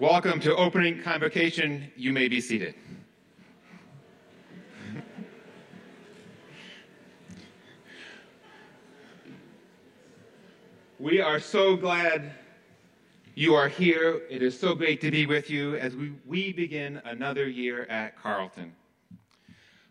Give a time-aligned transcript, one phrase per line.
[0.00, 1.92] Welcome to opening convocation.
[1.94, 2.74] You may be seated.
[10.98, 12.32] We are so glad
[13.34, 14.22] you are here.
[14.30, 18.18] It is so great to be with you as we, we begin another year at
[18.18, 18.72] Carleton.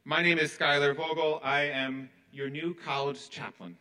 [0.05, 1.39] My name is Schuyler Vogel.
[1.43, 3.77] I am your new college chaplain.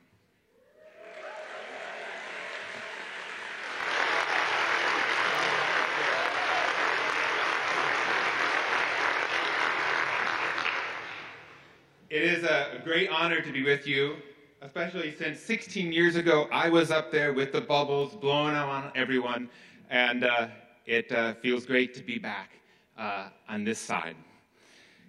[12.11, 14.17] It is a great honor to be with you,
[14.63, 19.51] especially since 16 years ago I was up there with the bubbles blowing on everyone,
[19.91, 20.49] and uh,
[20.87, 22.53] it uh, feels great to be back
[22.97, 24.17] uh, on this side.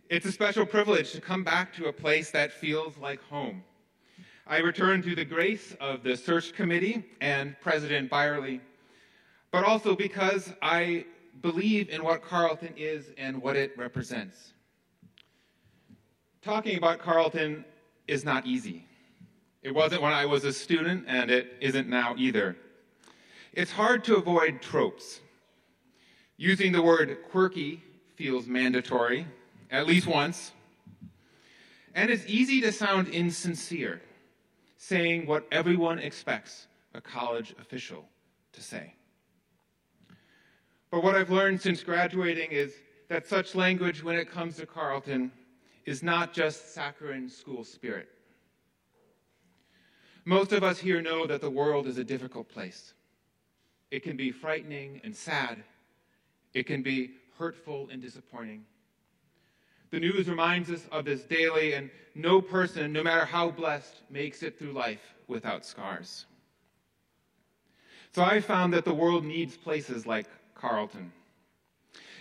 [0.10, 3.64] It's a special privilege to come back to a place that feels like home.
[4.46, 8.60] I return to the grace of the search committee and President Byerly,
[9.52, 11.06] but also because I
[11.42, 14.52] believe in what Carleton is and what it represents.
[16.42, 17.66] Talking about Carleton
[18.08, 18.86] is not easy.
[19.62, 22.56] It wasn't when I was a student, and it isn't now either.
[23.52, 25.20] It's hard to avoid tropes.
[26.38, 27.84] Using the word quirky
[28.16, 29.28] feels mandatory,
[29.70, 30.54] at least once.
[31.94, 34.02] And it's easy to sound insincere,
[34.78, 38.06] saying what everyone expects a college official
[38.54, 38.94] to say.
[40.90, 42.76] But what I've learned since graduating is
[43.10, 45.32] that such language, when it comes to Carleton,
[45.90, 48.10] is not just saccharine school spirit.
[50.24, 52.94] Most of us here know that the world is a difficult place.
[53.90, 55.64] It can be frightening and sad.
[56.54, 58.66] It can be hurtful and disappointing.
[59.90, 64.44] The news reminds us of this daily, and no person, no matter how blessed, makes
[64.44, 66.28] it through life without scars.
[68.14, 71.12] So I found that the world needs places like Carleton.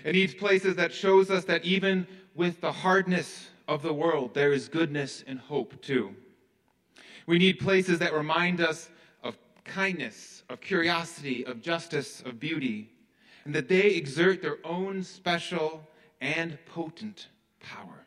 [0.04, 4.52] It needs places that shows us that even with the hardness of the world, there
[4.52, 6.16] is goodness and hope too.
[7.26, 8.88] We need places that remind us
[9.22, 12.90] of kindness, of curiosity, of justice, of beauty,
[13.44, 15.86] and that they exert their own special
[16.22, 17.28] and potent
[17.60, 18.06] power.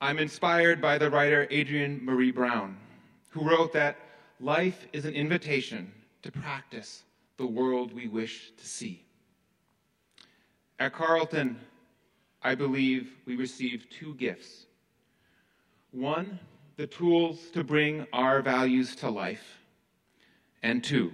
[0.00, 2.76] I'm inspired by the writer Adrienne Maree Brown,
[3.30, 3.96] who wrote that
[4.38, 5.90] life is an invitation
[6.22, 7.02] to practice
[7.36, 9.04] the world we wish to see.
[10.78, 11.58] At Carleton,
[12.44, 14.66] I believe we receive two gifts.
[15.92, 16.38] One,
[16.76, 19.58] the tools to bring our values to life.
[20.62, 21.12] And two,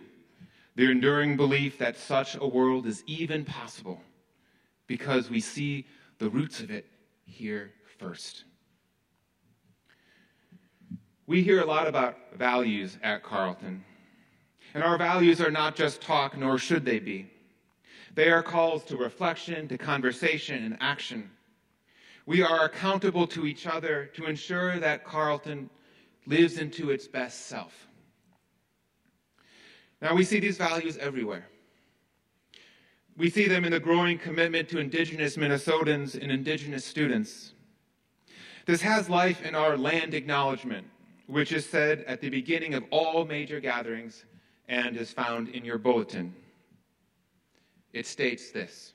[0.75, 4.03] the enduring belief that such a world is even possible
[4.89, 5.87] because we see
[6.19, 6.87] the roots of it
[7.25, 8.45] here first.
[11.29, 13.85] We hear a lot about values at Carleton.
[14.75, 17.31] And our values are not just talk, nor should they be.
[18.15, 21.31] They are calls to reflection, to conversation, and action.
[22.27, 25.71] We are accountable to each other to ensure that Carleton
[26.27, 27.89] lives into its best self.
[30.03, 31.47] Now, we see these values everywhere.
[33.17, 37.53] We see them in the growing commitment to Indigenous Minnesotans and Indigenous students.
[38.67, 40.87] This has life in our land acknowledgement,
[41.27, 44.25] which is said at the beginning of all major gatherings
[44.69, 46.35] and is found in your bulletin.
[47.93, 48.95] It states this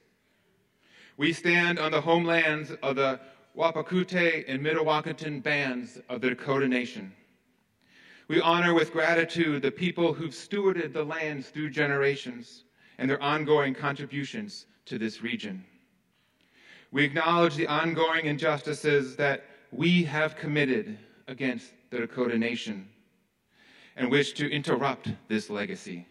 [1.18, 3.20] We stand on the homelands of the
[3.58, 7.14] Wahpekute and Mdewakanton bands of the Dakota Nation.
[8.28, 12.64] We honor with gratitude the people who've stewarded the lands through generations
[12.98, 15.64] and their ongoing contributions to this region.
[16.92, 20.98] We acknowledge the ongoing injustices that we have committed
[21.28, 22.88] against the Dakota Nation
[23.96, 26.08] and wish to interrupt this legacy,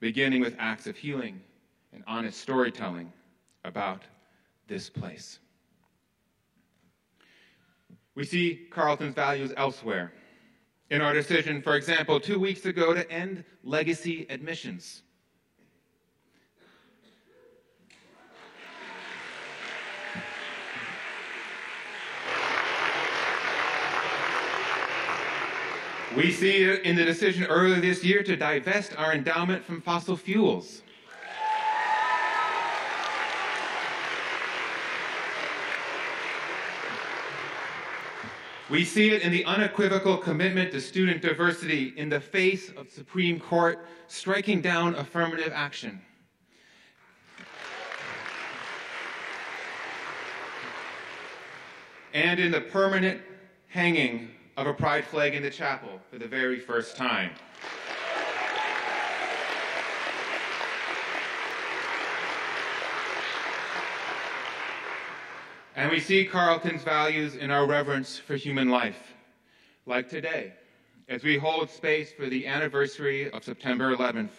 [0.00, 1.40] beginning with acts of healing
[1.96, 3.10] and honest storytelling
[3.64, 4.02] about
[4.68, 5.38] this place.
[8.14, 10.12] We see Carleton's values elsewhere.
[10.90, 15.02] In our decision, for example, two weeks ago to end legacy admissions.
[26.14, 30.16] We see it in the decision earlier this year to divest our endowment from fossil
[30.16, 30.82] fuels.
[38.68, 43.38] We see it in the unequivocal commitment to student diversity in the face of Supreme
[43.38, 46.00] Court striking down affirmative action.
[52.12, 53.20] And in the permanent
[53.68, 57.30] hanging of a pride flag in the chapel for the very first time.
[65.76, 69.12] And we see Carleton's values in our reverence for human life,
[69.84, 70.54] like today,
[71.06, 74.30] as we hold space for the anniversary of September 11th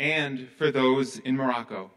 [0.00, 1.88] and for those in Morocco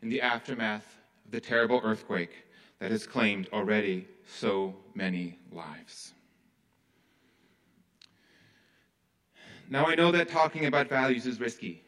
[0.00, 0.86] in the aftermath
[1.24, 2.44] of the terrible earthquake
[2.78, 6.14] that has claimed already so many lives.
[9.68, 11.82] Now, I know that talking about values is risky,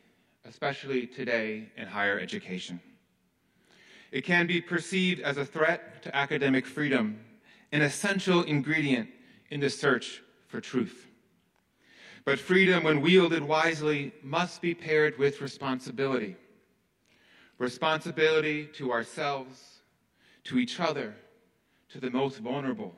[0.45, 2.81] especially today in higher education.
[4.11, 7.21] It can be perceived as a threat to academic freedom,
[7.73, 9.09] an essential ingredient
[9.51, 11.07] in the search for truth.
[12.25, 16.37] But freedom, when wielded wisely, must be paired with responsibility
[17.61, 19.83] responsibility to ourselves,
[20.45, 21.15] to each other,
[21.91, 22.95] to the most vulnerable,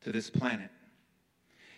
[0.00, 0.70] to this planet.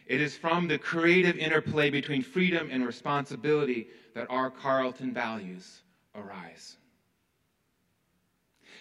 [0.06, 5.80] It is from the creative interplay between freedom and responsibility that our Carleton values
[6.14, 6.76] arise.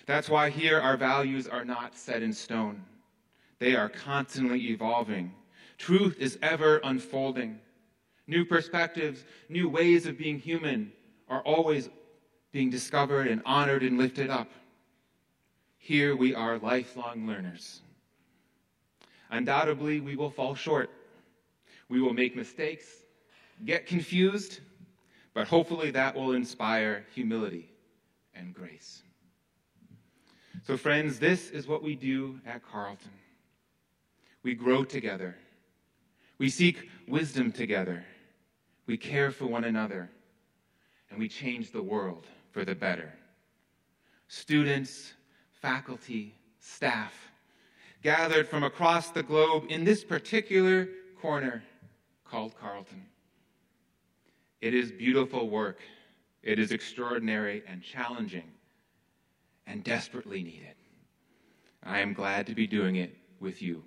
[0.05, 2.83] That's why here our values are not set in stone.
[3.59, 5.33] They are constantly evolving.
[5.77, 7.59] Truth is ever unfolding.
[8.27, 10.91] New perspectives, new ways of being human
[11.29, 11.89] are always
[12.51, 14.49] being discovered and honored and lifted up.
[15.77, 17.81] Here we are lifelong learners.
[19.29, 20.89] Undoubtedly, we will fall short.
[21.89, 23.03] We will make mistakes,
[23.65, 24.61] get confused,
[25.33, 27.69] but hopefully that will inspire humility
[28.33, 29.03] and grace.
[30.65, 33.11] So, friends, this is what we do at Carleton.
[34.41, 35.35] We grow together.
[36.39, 38.03] We seek wisdom together.
[38.87, 40.09] We care for one another.
[41.11, 43.13] And we change the world for the better.
[44.27, 45.13] Students,
[45.61, 47.13] faculty, staff,
[48.01, 50.89] gathered from across the globe in this particular
[51.21, 51.63] corner
[52.23, 53.05] called Carleton.
[54.61, 55.77] It is beautiful work.
[56.41, 58.54] It is extraordinary and challenging
[59.67, 60.75] and desperately needed.
[61.83, 63.83] I am glad to be doing it with you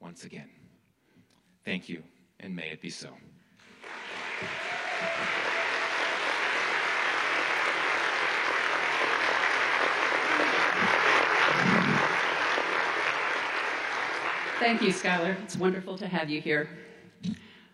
[0.00, 0.48] once again.
[1.64, 2.02] Thank you,
[2.40, 3.08] and may it be so.
[14.60, 15.36] Thank you, Schuyler.
[15.42, 16.68] It's wonderful to have you here.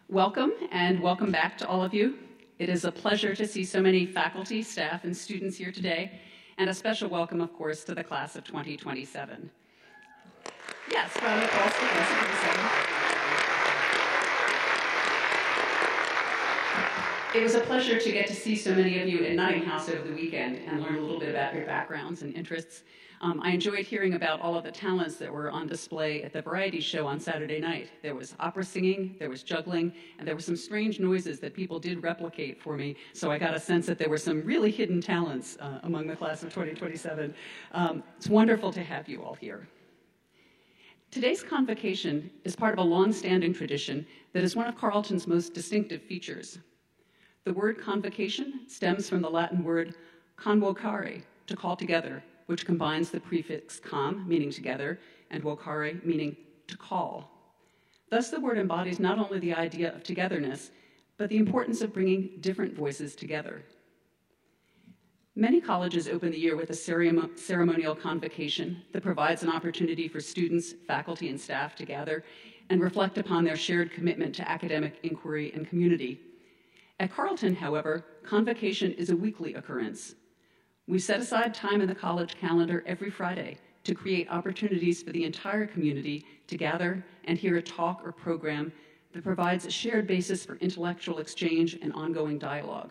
[0.09, 2.19] Welcome, and welcome back to all of you.
[2.59, 6.21] It is a pleasure to see so many faculty, staff, and students here today
[6.61, 9.49] and a special welcome, of course, to the class of 2027.
[10.91, 13.00] Yes, from the class of 2027.
[17.33, 19.89] It was a pleasure to get to see so many of you in Nutting House
[19.89, 22.83] over the weekend and learn a little bit about your backgrounds and interests.
[23.21, 26.43] Um, I enjoyed hearing about all of the talents that were on display at the
[26.43, 27.93] variety show on Saturday night.
[28.03, 31.79] There was opera singing, there was juggling, and there were some strange noises that people
[31.79, 32.97] did replicate for me.
[33.13, 36.17] So I got a sense that there were some really hidden talents uh, among the
[36.17, 37.33] class of 2027.
[37.71, 39.69] Um, it's wonderful to have you all here.
[41.13, 46.03] Today's convocation is part of a long-standing tradition that is one of Carleton's most distinctive
[46.03, 46.59] features.
[47.45, 49.95] The word convocation stems from the Latin word
[50.37, 54.99] convocare, to call together, which combines the prefix com, meaning together,
[55.31, 57.31] and vocare, meaning to call.
[58.11, 60.71] Thus, the word embodies not only the idea of togetherness,
[61.17, 63.63] but the importance of bringing different voices together.
[65.37, 70.75] Many colleges open the year with a ceremonial convocation that provides an opportunity for students,
[70.87, 72.25] faculty, and staff to gather
[72.69, 76.21] and reflect upon their shared commitment to academic inquiry and community.
[77.01, 80.17] At Carleton, however, convocation is a weekly occurrence.
[80.87, 85.25] We set aside time in the college calendar every Friday to create opportunities for the
[85.25, 88.71] entire community to gather and hear a talk or program
[89.15, 92.91] that provides a shared basis for intellectual exchange and ongoing dialogue.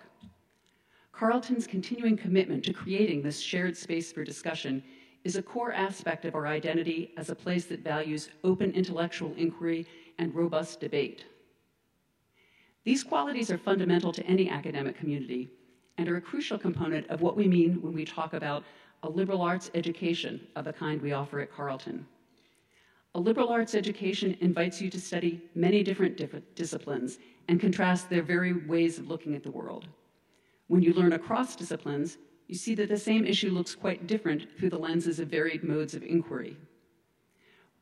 [1.12, 4.82] Carleton's continuing commitment to creating this shared space for discussion
[5.24, 9.86] is a core aspect of our identity as a place that values open intellectual inquiry
[10.18, 11.26] and robust debate.
[12.86, 15.50] These qualities are fundamental to any academic community,
[15.98, 18.64] and are a crucial component of what we mean when we talk about
[19.04, 22.06] a liberal arts education of the kind we offer at Carleton.
[23.16, 26.16] A liberal arts education invites you to study many different
[26.56, 27.18] disciplines
[27.48, 29.88] and contrast their very ways of looking at the world.
[30.68, 32.18] When you learn across disciplines,
[32.48, 35.96] you see that the same issue looks quite different through the lenses of varied modes
[35.96, 36.56] of inquiry.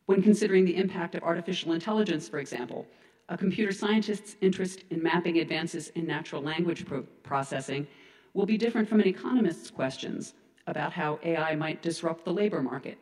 [0.05, 2.87] When considering the impact of artificial intelligence, for example,
[3.29, 7.85] a computer scientist's interest in mapping advances in natural language pro processing
[8.33, 10.33] will be different from an economist's questions
[10.67, 12.97] about how AI might disrupt the labor market.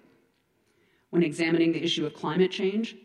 [1.10, 2.96] When examining the issue of climate change,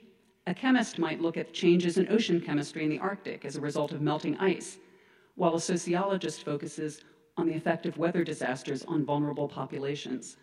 [0.47, 3.93] a chemist might look at changes in ocean chemistry in the Arctic as a result
[3.93, 4.79] of melting ice,
[5.35, 7.03] while a sociologist focuses
[7.37, 10.37] on the effect of weather disasters on vulnerable populations.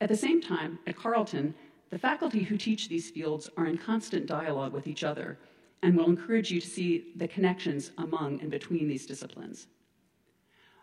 [0.00, 1.54] At the same time, at Carleton,
[1.90, 5.38] the faculty who teach these fields are in constant dialogue with each other
[5.82, 9.68] and will encourage you to see the connections among and between these disciplines.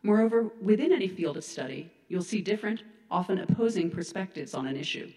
[0.01, 5.11] Moreover, within any field of study, you'll see different, often opposing perspectives on an issue.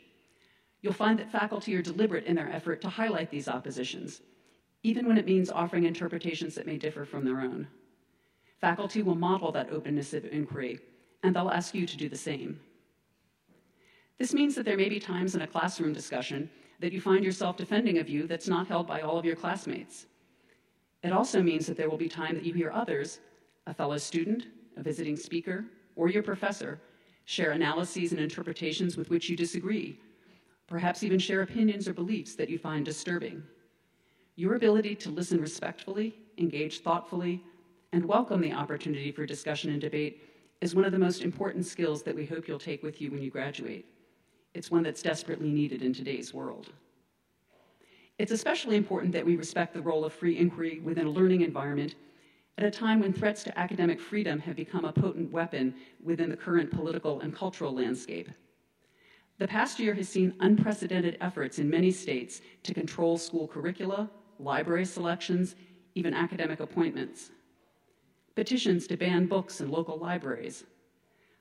[0.82, 4.22] You'll find that faculty are deliberate in their effort to highlight these oppositions,
[4.82, 7.66] even when it means offering interpretations that may differ from their own.
[8.60, 10.78] Faculty will model that openness of inquiry,
[11.22, 12.60] and they'll ask you to do the same.
[14.18, 16.48] This means that there may be times in a classroom discussion
[16.80, 20.06] that you find yourself defending a view that's not held by all of your classmates.
[21.02, 23.20] It also means that there will be time that you hear others,
[23.66, 24.44] a fellow student,
[24.76, 26.80] a visiting speaker, or your professor,
[27.26, 30.00] share analyses and interpretations with which you disagree,
[30.66, 33.42] perhaps even share opinions or beliefs that you find disturbing.
[34.36, 37.42] Your ability to listen respectfully, engage thoughtfully,
[37.92, 40.22] and welcome the opportunity for discussion and debate
[40.60, 43.22] is one of the most important skills that we hope you'll take with you when
[43.22, 43.86] you graduate.
[44.56, 46.72] It's one that's desperately needed in today's world.
[48.18, 51.94] It's especially important that we respect the role of free inquiry within a learning environment
[52.56, 56.38] at a time when threats to academic freedom have become a potent weapon within the
[56.38, 58.30] current political and cultural landscape.
[59.36, 64.08] The past year has seen unprecedented efforts in many states to control school curricula,
[64.38, 65.54] library selections,
[65.94, 67.30] even academic appointments.
[68.34, 70.64] Petitions to ban books in local libraries,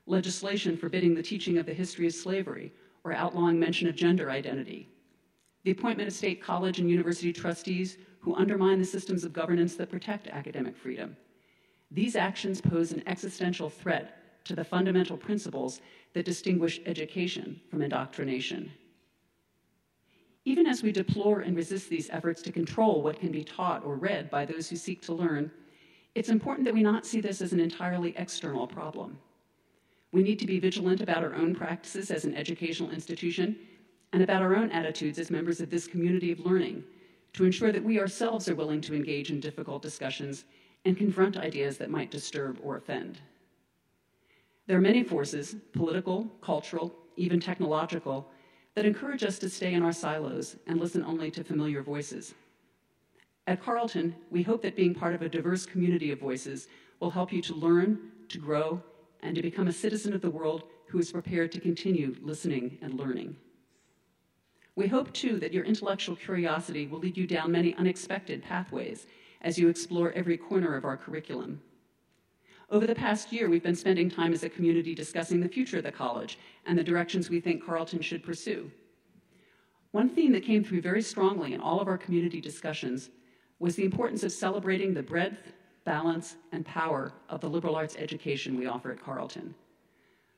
[0.04, 2.72] legislation forbidding the teaching of the history of slavery
[3.06, 4.88] or outlawing mention of gender identity,
[5.62, 9.90] the appointment of state college and university trustees who undermine the systems of governance that
[9.90, 11.16] protect academic freedom.
[11.92, 15.80] These actions pose an existential threat to the fundamental principles
[16.14, 18.72] that distinguish education from indoctrination.
[20.44, 23.96] Even as we deplore and resist these efforts to control what can be taught or
[23.96, 25.50] read by those who seek to learn,
[26.16, 29.18] it's important that we not see this as an entirely external problem.
[30.12, 33.56] We need to be vigilant about our own practices as an educational institution
[34.12, 36.84] and about our own attitudes as members of this community of learning
[37.34, 40.44] to ensure that we ourselves are willing to engage in difficult discussions
[40.84, 43.20] and confront ideas that might disturb or offend.
[44.66, 48.30] There are many forces, political, cultural, even technological,
[48.74, 52.34] that encourage us to stay in our silos and listen only to familiar voices.
[53.46, 56.68] At Carleton, we hope that being part of a diverse community of voices
[57.00, 58.82] will help you to learn, to grow,
[59.22, 62.94] and to become a citizen of the world who is prepared to continue listening and
[62.94, 63.36] learning.
[64.76, 69.06] We hope, too, that your intellectual curiosity will lead you down many unexpected pathways
[69.40, 71.60] as you explore every corner of our curriculum.
[72.68, 75.84] Over the past year, we've been spending time as a community discussing the future of
[75.84, 78.70] the college and the directions we think Carleton should pursue.
[79.92, 83.10] One theme that came through very strongly in all of our community discussions
[83.60, 85.52] was the importance of celebrating the breadth,
[85.86, 89.54] balance, and power of the liberal arts education we offer at Carleton.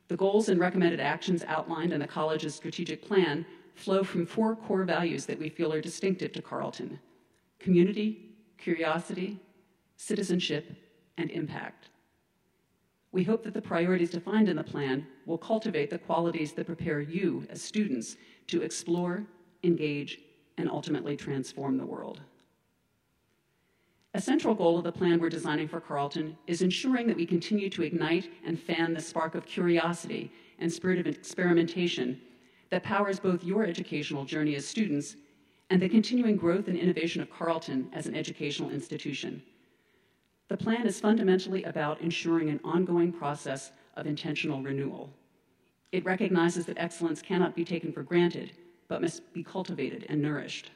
[0.07, 4.85] The goals and recommended actions outlined in the college's strategic plan flow from four core
[4.85, 6.99] values that we feel are distinctive to Carleton
[7.59, 9.37] community, curiosity,
[9.97, 10.71] citizenship,
[11.17, 11.89] and impact.
[13.11, 17.01] We hope that the priorities defined in the plan will cultivate the qualities that prepare
[17.01, 18.15] you as students
[18.47, 19.25] to explore,
[19.63, 20.19] engage,
[20.57, 22.21] and ultimately transform the world.
[24.15, 27.69] A central goal of the plan we're designing for Carleton is ensuring that we continue
[27.69, 32.19] to ignite and fan the spark of curiosity and spirit of experimentation
[32.71, 35.15] that powers both your educational journey as students
[35.69, 39.43] and the continuing growth and innovation of Carleton as an educational institution.
[40.47, 45.11] The plan is fundamentally about ensuring an ongoing process of intentional renewal.
[45.91, 48.53] It recognizes that excellence cannot be taken for granted,
[48.87, 50.71] but must be cultivated and nourished.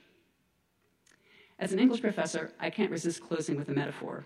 [1.64, 4.26] As an English professor, I can't resist closing with a metaphor.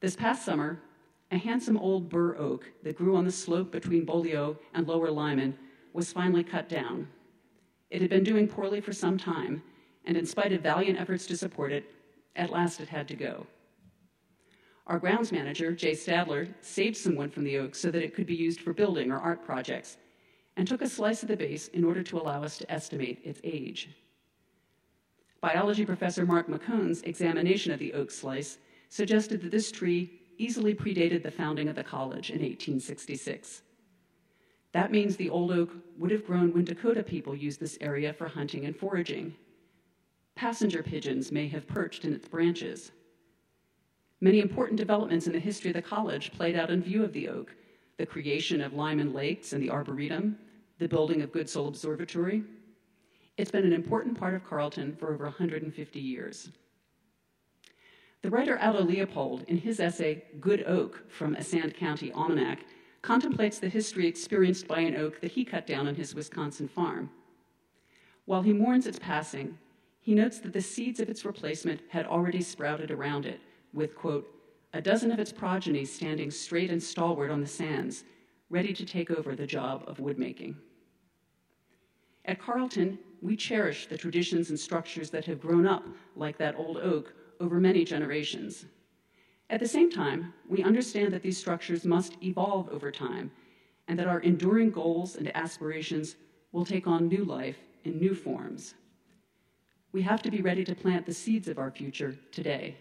[0.00, 0.80] This past summer,
[1.30, 5.54] a handsome old bur oak that grew on the slope between Boliou and Lower Lyman
[5.92, 7.08] was finally cut down.
[7.90, 9.62] It had been doing poorly for some time,
[10.06, 11.92] and in spite of valiant efforts to support it,
[12.36, 13.46] at last it had to go.
[14.86, 18.26] Our grounds manager, Jay Stadler, saved some wood from the oak so that it could
[18.26, 19.98] be used for building or art projects,
[20.56, 23.42] and took a slice of the base in order to allow us to estimate its
[23.44, 23.90] age.
[25.40, 31.22] Biology professor Mark McKone's examination of the oak slice suggested that this tree easily predated
[31.22, 33.62] the founding of the college in 1866.
[34.72, 38.28] That means the old oak would have grown when Dakota people used this area for
[38.28, 39.34] hunting and foraging.
[40.34, 42.92] Passenger pigeons may have perched in its branches.
[44.20, 47.28] Many important developments in the history of the college played out in view of the
[47.28, 47.54] oak
[47.98, 50.36] the creation of Lyman Lakes and the Arboretum,
[50.78, 52.42] the building of Goodsell Observatory,
[53.36, 56.50] it's been an important part of Carleton for over 150 years.
[58.22, 62.64] The writer Aldo Leopold, in his essay Good Oak from a Sand County Almanac,
[63.02, 67.10] contemplates the history experienced by an oak that he cut down on his Wisconsin farm.
[68.24, 69.58] While he mourns its passing,
[70.00, 73.40] he notes that the seeds of its replacement had already sprouted around it,
[73.72, 74.26] with, quote,
[74.72, 78.04] a dozen of its progeny standing straight and stalwart on the sands,
[78.50, 80.56] ready to take over the job of woodmaking.
[82.24, 86.76] At Carleton, we cherish the traditions and structures that have grown up like that old
[86.78, 88.66] oak over many generations.
[89.50, 93.30] At the same time, we understand that these structures must evolve over time
[93.88, 96.16] and that our enduring goals and aspirations
[96.52, 98.74] will take on new life in new forms.
[99.92, 102.76] We have to be ready to plant the seeds of our future today.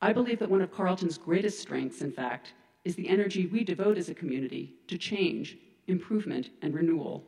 [0.00, 2.54] I believe that one of Carleton's greatest strengths, in fact,
[2.84, 7.22] is the energy we devote as a community to change, improvement, and renewal.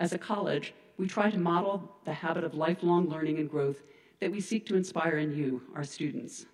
[0.00, 3.82] As a college, we try to model the habit of lifelong learning and growth
[4.20, 6.46] that we seek to inspire in you, our students.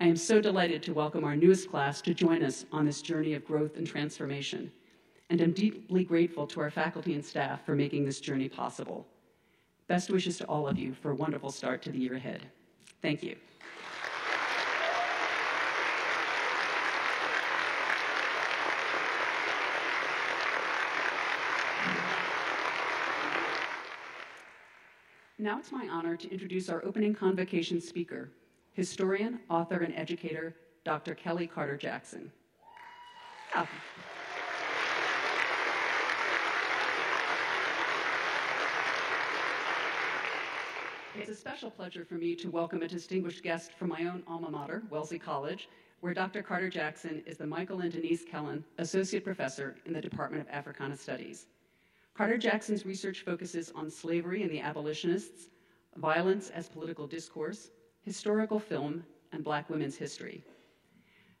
[0.00, 3.34] I am so delighted to welcome our newest class to join us on this journey
[3.34, 4.70] of growth and transformation,
[5.30, 9.06] and am deeply grateful to our faculty and staff for making this journey possible.
[9.88, 12.46] Best wishes to all of you for a wonderful start to the year ahead.
[13.02, 13.36] Thank you.
[25.46, 28.32] Now it's my honor to introduce our opening convocation speaker,
[28.72, 31.14] historian, author, and educator, Dr.
[31.14, 32.32] Kellie Carter Jackson.
[33.54, 33.68] Oh.
[41.16, 44.50] It's a special pleasure for me to welcome a distinguished guest from my own alma
[44.50, 45.68] mater, Wellesley College,
[46.00, 46.42] where Dr.
[46.42, 50.96] Carter Jackson is the Michael and Denise Kellen Associate Professor in the Department of Africana
[50.96, 51.46] Studies.
[52.16, 55.50] Carter Jackson's research focuses on slavery and the abolitionists,
[55.96, 57.68] violence as political discourse,
[58.00, 60.42] historical film, and Black women's history.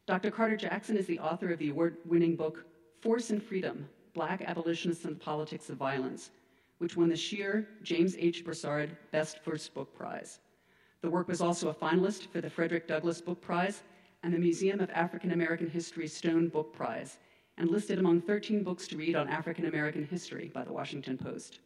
[0.06, 0.30] Dr.
[0.30, 2.66] Carter Jackson is the author of the award winning book
[3.00, 6.30] Force and Freedom Black Abolitionists and the Politics of Violence,
[6.76, 8.44] which won the SHEAR James H.
[8.44, 10.40] Broussard Best First Book Prize.
[11.00, 13.82] The work was also a finalist for the Frederick Douglass Book Prize
[14.22, 17.16] and the Museum of African American History Stone Book Prize,
[17.58, 21.60] and listed among 13 books to read on African American history by the Washington Post.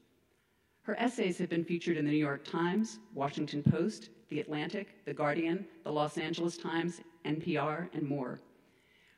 [0.83, 5.15] Her essays have been featured in the New York Times, Washington Post, The Atlantic, The
[5.15, 8.41] Guardian, The Los Angeles Times, NPR, and more.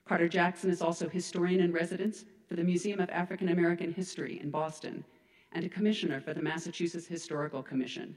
[0.05, 4.51] Carter Jackson is also historian in residence for the Museum of African American History in
[4.51, 5.05] Boston
[5.53, 8.17] and a commissioner for the Massachusetts Historical Commission.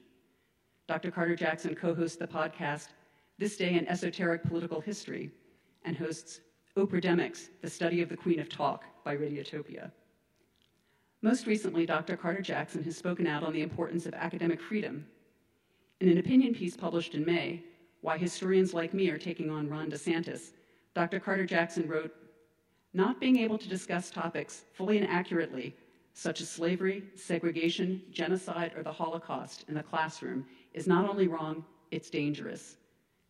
[0.88, 1.12] Dr.
[1.12, 2.89] Carter Jackson co hosts the podcast
[3.38, 5.32] This Day in Esoteric Political History
[5.84, 6.41] and hosts
[6.77, 9.91] Oprah The Study of the Queen of Talk by Radiotopia.
[11.21, 12.17] Most recently, Dr.
[12.17, 15.05] Carter Jackson has spoken out on the importance of academic freedom.
[16.01, 17.63] In an opinion piece published in May,
[18.01, 20.51] Why Historians Like Me Are Taking on Ron DeSantis,
[20.93, 21.17] Dr.
[21.17, 22.13] Carter Jackson wrote,
[22.93, 25.73] Not being able to discuss topics fully and accurately,
[26.13, 31.63] such as slavery, segregation, genocide, or the Holocaust, in the classroom is not only wrong,
[31.91, 32.75] it's dangerous.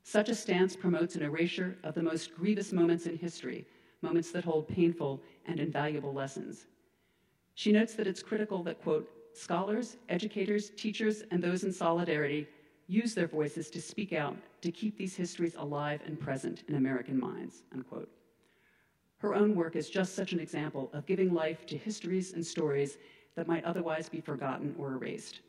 [0.08, 3.66] Such a stance promotes an erasure of the most grievous moments in history,
[4.04, 6.68] moments that hold painful and invaluable lessons.
[7.56, 12.48] She notes that it's critical that, quote, scholars, educators, teachers, and those in solidarity
[12.86, 17.20] use their voices to speak out to keep these histories alive and present in American
[17.20, 18.12] minds, unquote.
[19.18, 23.00] Her own work is just such an example of giving life to histories and stories
[23.36, 25.40] that might otherwise be forgotten or erased.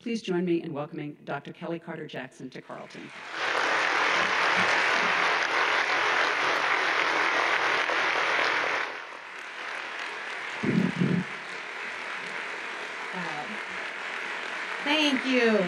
[0.00, 1.52] Please join me in welcoming Dr.
[1.52, 3.08] Kellie Carter Jackson to Carleton.
[14.84, 15.64] Thank you.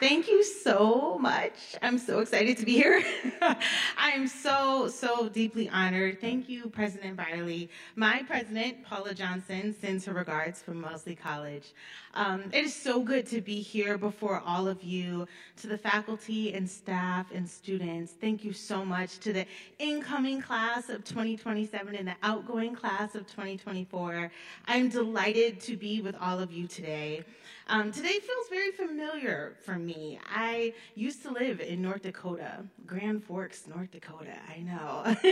[0.00, 1.74] Thank you so much.
[1.82, 3.02] I'm so excited to be here.
[3.42, 6.20] I am so, so deeply honored.
[6.20, 7.68] Thank you, President Byerly.
[7.96, 11.72] My president, Paula Johnson, sends her regards from Wellesley College.
[12.14, 16.54] Um, it is so good to be here before all of you, to the faculty
[16.54, 18.12] and staff and students.
[18.12, 19.46] Thank you so much to the
[19.80, 24.30] incoming class of 2027 and the outgoing class of 2024.
[24.66, 27.24] I'm delighted to be with all of you today.
[27.70, 30.18] Um, today feels very familiar for me.
[30.34, 34.32] I used to live in North Dakota, Grand Forks, North Dakota.
[34.48, 35.02] I know.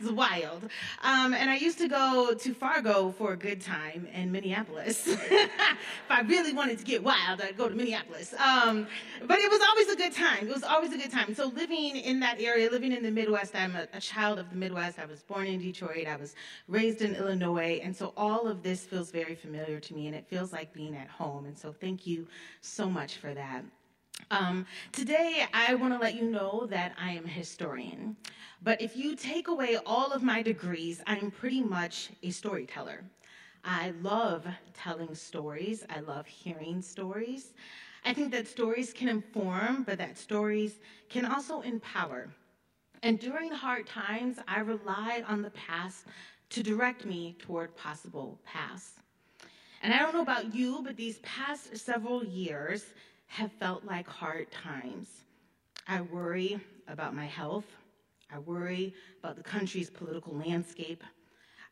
[0.00, 0.64] it's wild.
[1.02, 5.06] Um, and I used to go to Fargo for a good time in Minneapolis.
[5.06, 5.50] if
[6.08, 8.32] I really wanted to get wild, I'd go to Minneapolis.
[8.42, 8.86] Um,
[9.26, 10.48] but it was always a good time.
[10.48, 11.34] It was always a good time.
[11.34, 14.56] So living in that area, living in the Midwest, I'm a, a child of the
[14.56, 14.98] Midwest.
[14.98, 16.06] I was born in Detroit.
[16.06, 16.34] I was
[16.68, 17.82] raised in Illinois.
[17.84, 20.96] And so all of this feels very familiar to me, and it feels like being
[20.96, 21.49] at home.
[21.50, 22.28] And so thank you
[22.60, 23.64] so much for that.
[24.30, 28.16] Um, today, I want to let you know that I am a historian.
[28.62, 33.02] But if you take away all of my degrees, I'm pretty much a storyteller.
[33.64, 37.52] I love telling stories, I love hearing stories.
[38.04, 42.32] I think that stories can inform, but that stories can also empower.
[43.02, 46.06] And during hard times, I rely on the past
[46.50, 49.00] to direct me toward possible paths.
[49.82, 52.84] And I don't know about you, but these past several years
[53.28, 55.08] have felt like hard times.
[55.88, 57.64] I worry about my health.
[58.32, 61.02] I worry about the country's political landscape.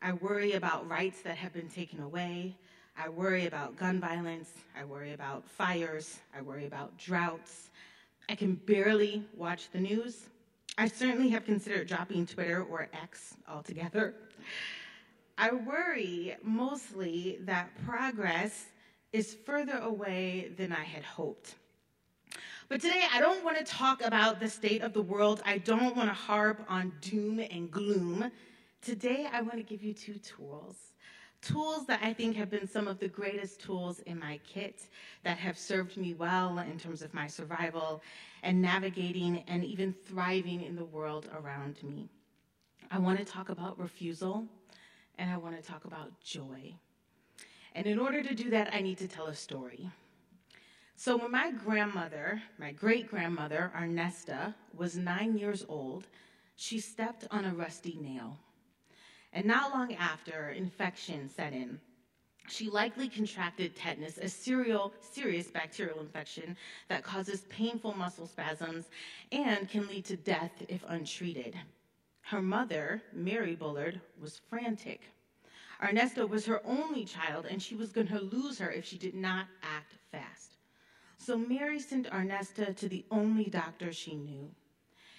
[0.01, 2.57] I worry about rights that have been taken away.
[2.97, 4.49] I worry about gun violence.
[4.77, 6.19] I worry about fires.
[6.35, 7.69] I worry about droughts.
[8.27, 10.29] I can barely watch the news.
[10.77, 14.15] I certainly have considered dropping Twitter or X altogether.
[15.41, 18.65] I worry mostly that progress
[19.13, 21.55] is further away than I had hoped.
[22.67, 25.41] But today, I don't want to talk about the state of the world.
[25.45, 28.29] I don't want to harp on doom and gloom.
[28.81, 30.75] Today, I want to give you two tools.
[31.41, 34.89] Tools that I think have been some of the greatest tools in my kit
[35.23, 38.01] that have served me well in terms of my survival
[38.43, 42.09] and navigating and even thriving in the world around me.
[42.91, 44.45] I want to talk about refusal
[45.19, 46.73] and I want to talk about joy.
[47.75, 49.91] And in order to do that, I need to tell a story.
[50.95, 56.07] So, when my grandmother, my great grandmother, Ernesta, was nine years old,
[56.55, 58.37] she stepped on a rusty nail.
[59.31, 61.79] And not long after, infection set in.
[62.49, 68.85] She likely contracted tetanus, a serial, serious bacterial infection that causes painful muscle spasms
[69.31, 71.55] and can lead to death if untreated.
[72.29, 75.01] Her mother, Mary Bullard, was frantic.
[75.81, 79.15] Ernesto was her only child, and she was going to lose her if she did
[79.15, 80.57] not act fast.
[81.17, 84.51] So Mary sent Ernesta to the only doctor she knew,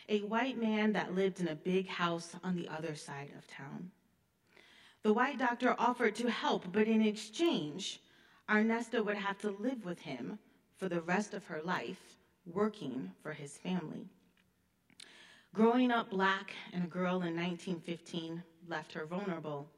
[0.08, 3.90] a white man that lived in a big house on the other side of town.
[5.02, 7.98] The white doctor offered to help, but in exchange,
[8.48, 10.38] Ernesta would have to live with him
[10.76, 14.06] for the rest of her life, working for his family.
[15.52, 19.68] Growing up black and a girl in 1915 left her vulnerable.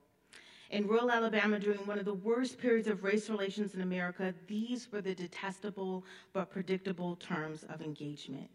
[0.71, 4.93] In rural Alabama, during one of the worst periods of race relations in America, these
[4.93, 6.05] were the detestable
[6.35, 8.51] but predictable terms of engagement.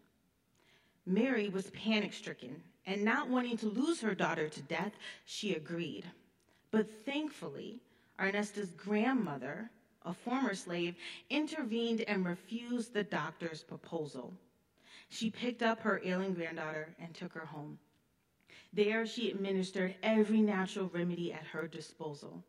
[1.08, 4.93] Mary was panic stricken, and not wanting to lose her daughter to death,
[5.25, 6.06] she agreed.
[6.69, 7.82] But thankfully,
[8.19, 9.71] Ernesta's grandmother,
[10.06, 10.95] a former slave,
[11.30, 14.34] intervened and refused the doctor's proposal.
[15.10, 17.80] She picked up her ailing granddaughter and took her home.
[18.74, 22.43] There, she administered every natural remedy at her disposal.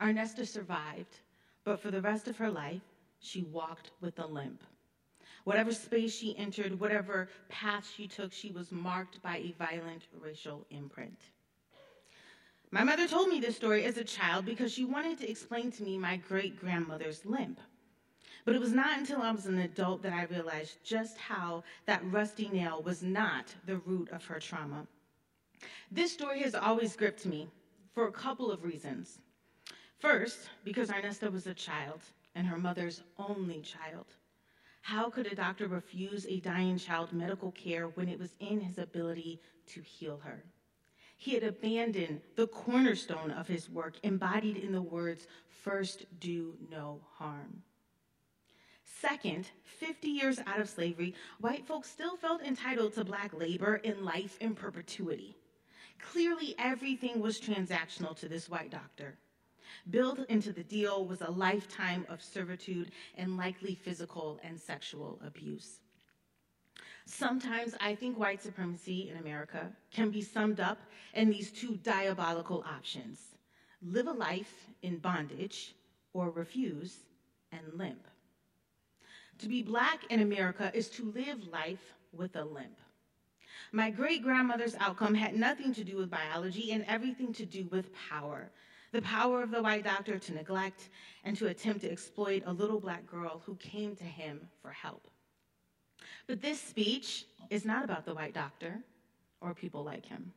[0.00, 1.20] Ernesta survived,
[1.64, 2.82] but for the rest of her life,
[3.20, 4.62] she walked with a limp.
[5.44, 10.66] Whatever space she entered, whatever path she took, she was marked by a violent racial
[10.70, 11.18] imprint.
[12.70, 15.82] My mother told me this story as a child because she wanted to explain to
[15.82, 17.60] me my great grandmother's limp.
[18.44, 22.02] But it was not until I was an adult that I realized just how that
[22.10, 24.86] rusty nail was not the root of her trauma.
[25.90, 27.48] This story has always gripped me
[27.94, 29.18] for a couple of reasons.
[29.98, 32.00] First, because Ernesta was a child
[32.34, 34.06] and her mother's only child.
[34.80, 38.78] How could a doctor refuse a dying child medical care when it was in his
[38.78, 40.42] ability to heal her?
[41.16, 47.00] He had abandoned the cornerstone of his work, embodied in the words, first do no
[47.12, 47.62] harm.
[49.02, 54.04] Second, 50 years out of slavery, white folks still felt entitled to black labor in
[54.04, 55.36] life in perpetuity.
[55.98, 59.18] Clearly, everything was transactional to this white doctor.
[59.90, 65.80] Built into the deal was a lifetime of servitude and likely physical and sexual abuse.
[67.04, 70.78] Sometimes I think white supremacy in America can be summed up
[71.14, 73.18] in these two diabolical options
[73.82, 75.74] live a life in bondage
[76.12, 76.98] or refuse
[77.50, 78.06] and limp.
[79.42, 82.78] To be black in America is to live life with a limp.
[83.72, 87.92] My great grandmother's outcome had nothing to do with biology and everything to do with
[88.08, 88.52] power.
[88.92, 90.90] The power of the white doctor to neglect
[91.24, 95.08] and to attempt to exploit a little black girl who came to him for help.
[96.28, 98.78] But this speech is not about the white doctor
[99.40, 100.32] or people like him.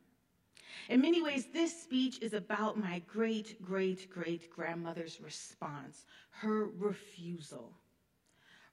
[0.88, 7.72] In many ways, this speech is about my great great great grandmother's response, her refusal.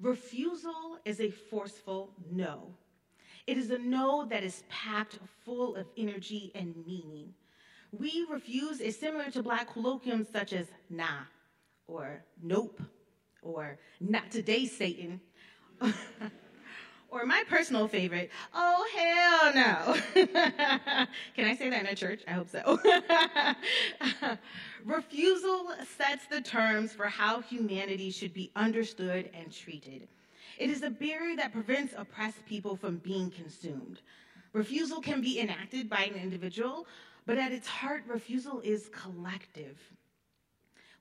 [0.03, 2.75] Refusal is a forceful no.
[3.47, 7.33] It is a no that is packed full of energy and meaning.
[7.97, 11.23] We refuse is similar to black colloquiums such as nah,
[11.87, 12.81] or nope,
[13.41, 15.21] or not today, Satan.
[17.13, 20.25] Or my personal favorite, oh hell no.
[21.35, 22.23] Can I say that in a church?
[22.27, 22.79] I hope so.
[24.83, 30.07] Refusal sets the terms for how humanity should be understood and treated.
[30.57, 34.01] It is a barrier that prevents oppressed people from being consumed.
[34.51, 36.87] Refusal can be enacted by an individual,
[37.27, 39.77] but at its heart, refusal is collective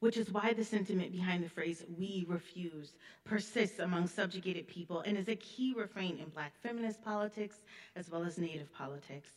[0.02, 5.16] which is why the sentiment behind the phrase we refuse persists among subjugated people and
[5.16, 7.58] is a key refrain in black feminist politics
[7.94, 9.30] as well as native politics.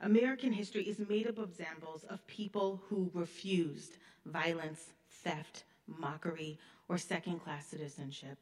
[0.00, 6.96] American history is made up of examples of people who refused violence, theft, mockery, or
[6.96, 8.38] second class citizenship.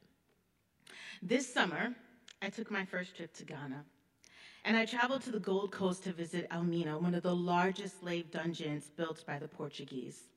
[1.20, 1.96] This summer,
[2.40, 3.84] I took my first trip to Ghana.
[4.64, 8.30] And I traveled to the Gold Coast to visit Elmina, one of the largest slave
[8.30, 10.29] dungeons built by the Portuguese.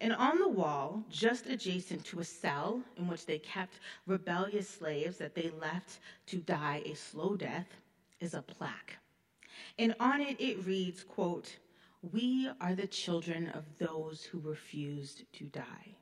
[0.00, 5.18] And on the wall, just adjacent to a cell in which they kept rebellious slaves
[5.18, 7.66] that they left to die a slow death,
[8.20, 8.96] is a plaque.
[9.78, 11.56] And on it, it reads, quote,
[12.12, 15.96] We are the children of those who refused to die.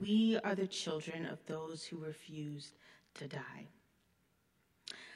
[0.00, 2.74] We are the children of those who refused
[3.14, 3.66] to die.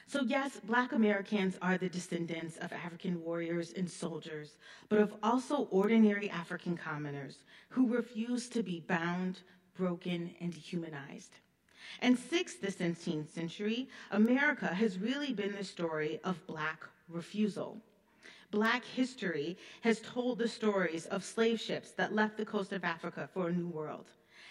[0.09, 5.67] So, yes, Black Americans are the descendants of African warriors and soldiers, but of also
[5.69, 9.41] ordinary African commoners who refused to be bound,
[9.75, 11.33] broken, and dehumanized.
[12.01, 17.81] And since the 17th century, America has really been the story of Black refusal.
[18.49, 23.27] Black history has told the stories of slave ships that left the coast of Africa
[23.33, 24.05] for a new world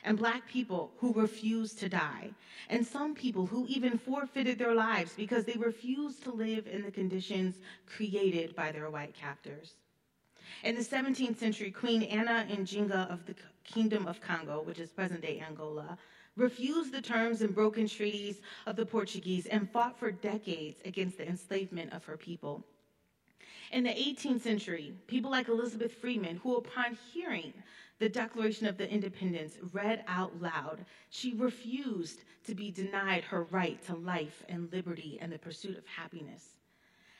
[0.06, 2.30] and black people who refused to die,
[2.70, 6.90] and some people who even forfeited their lives because they refused to live in the
[6.92, 9.74] conditions created by their white captors.
[10.62, 15.22] In the 17th century, Queen Anna Njinga of the Kingdom of Congo, which is present
[15.22, 15.98] day Angola,
[16.36, 21.26] refused the terms and broken treaties of the Portuguese and fought for decades against the
[21.28, 22.64] enslavement of her people.
[23.72, 27.52] In the 18th century, people like Elizabeth Freeman, who upon hearing
[27.98, 33.82] the Declaration of the Independence read out loud, she refused to be denied her right
[33.86, 36.56] to life and liberty and the pursuit of happiness.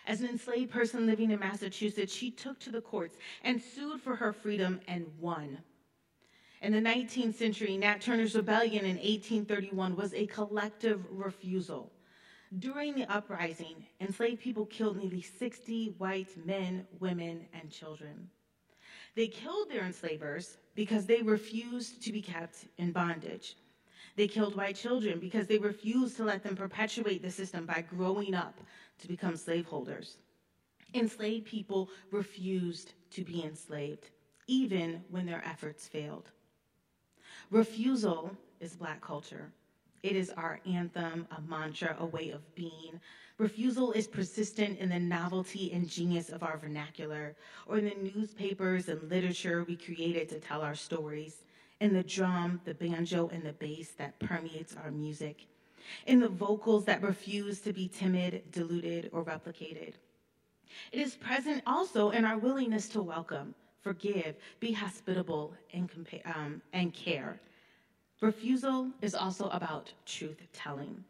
[0.07, 4.15] As an enslaved person living in Massachusetts, she took to the courts and sued for
[4.17, 5.59] her freedom and won.
[6.63, 11.93] In the 19th century, Nat Turner's rebellion in 1831 was a collective refusal.
[12.59, 18.31] During the uprising, enslaved people killed nearly 60 white men, women, and children.
[19.17, 23.57] They killed their enslavers because they refused to be kept in bondage.
[24.15, 28.35] They killed white children because they refused to let them perpetuate the system by growing
[28.35, 28.61] up
[29.01, 30.19] to become slaveholders.
[30.95, 34.11] Enslaved people refused to be enslaved,
[34.47, 36.31] even when their efforts failed.
[37.51, 39.53] Refusal is Black culture.
[40.07, 43.01] It is our anthem, a mantra, a way of being,
[43.39, 47.35] Refusal is persistent in the novelty and genius of our vernacular,
[47.67, 51.45] or in the newspapers and literature we created to tell our stories,
[51.81, 55.49] in the drum, the banjo, and the bass that permeates our music,
[56.07, 59.95] in the vocals that refuse to be timid, diluted, or replicated.
[60.93, 65.91] It is present also in our willingness to welcome, forgive, be hospitable, and,
[66.25, 67.39] um, and care.
[68.21, 71.05] Refusal is also about truth telling.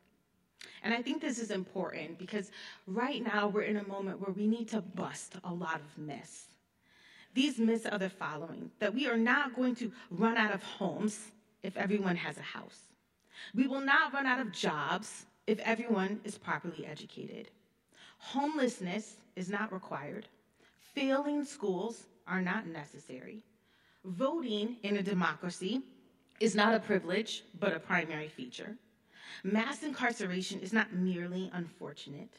[0.82, 2.50] And I think this is important because
[2.86, 6.46] right now we're in a moment where we need to bust a lot of myths.
[7.34, 11.32] These myths are the following that we are not going to run out of homes
[11.62, 12.80] if everyone has a house.
[13.54, 17.50] We will not run out of jobs if everyone is properly educated.
[18.18, 20.26] Homelessness is not required.
[20.94, 23.42] Failing schools are not necessary.
[24.04, 25.82] Voting in a democracy
[26.40, 28.76] is not a privilege, but a primary feature.
[29.44, 32.34] Mass incarceration is not merely unfortunate.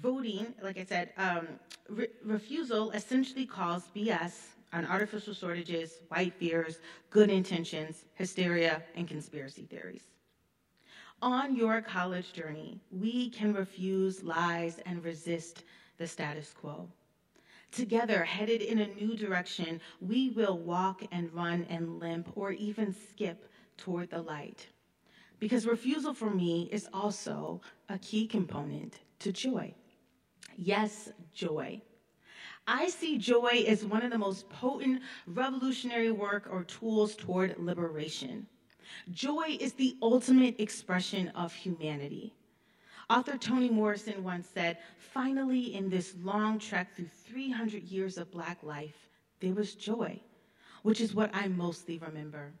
[0.00, 1.48] Voting, like I said, um,
[1.88, 6.78] re- refusal essentially calls BS on artificial shortages, white fears,
[7.10, 10.02] good intentions, hysteria, and conspiracy theories.
[11.22, 15.64] On your college journey, we can refuse lies and resist
[15.96, 16.88] the status quo.
[17.76, 22.94] Together, headed in a new direction, we will walk and run and limp or even
[23.10, 23.44] skip
[23.76, 24.66] toward the light.
[25.40, 27.60] Because refusal for me is also
[27.90, 29.74] a key component to joy.
[30.56, 31.82] Yes, joy.
[32.66, 38.46] I see joy as one of the most potent revolutionary work or tools toward liberation.
[39.10, 42.32] Joy is the ultimate expression of humanity.
[43.08, 48.62] Author Toni Morrison once said, Finally, in this long trek through 300 years of Black
[48.62, 49.08] life,
[49.40, 50.20] there was joy,
[50.82, 52.52] which is what I mostly remember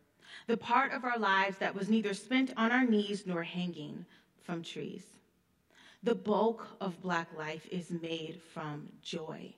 [0.46, 4.04] the part of our lives that was neither spent on our knees nor hanging
[4.42, 5.04] from trees.
[6.02, 9.52] the bulk of Black life is made from joy.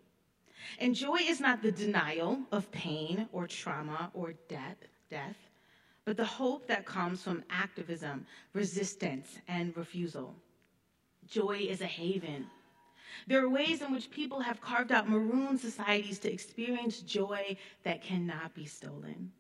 [0.78, 4.78] And joy is not the denial of pain or trauma or death,
[5.10, 5.36] death,
[6.04, 8.24] but the hope that comes from activism,
[8.54, 10.34] resistance, and refusal.
[11.30, 12.46] Joy is a haven.
[13.26, 18.02] There are ways in which people have carved out maroon societies to experience joy that
[18.02, 19.32] cannot be stolen.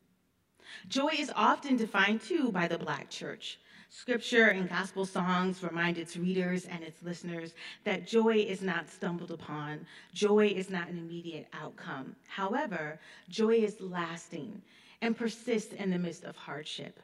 [0.88, 3.58] Joy is often defined too by the Black church.
[3.90, 9.30] Scripture and gospel songs remind its readers and its listeners that joy is not stumbled
[9.30, 9.86] upon.
[10.12, 12.14] Joy is not an immediate outcome.
[12.26, 14.60] However, joy is lasting
[15.00, 17.00] and persists in the midst of hardship.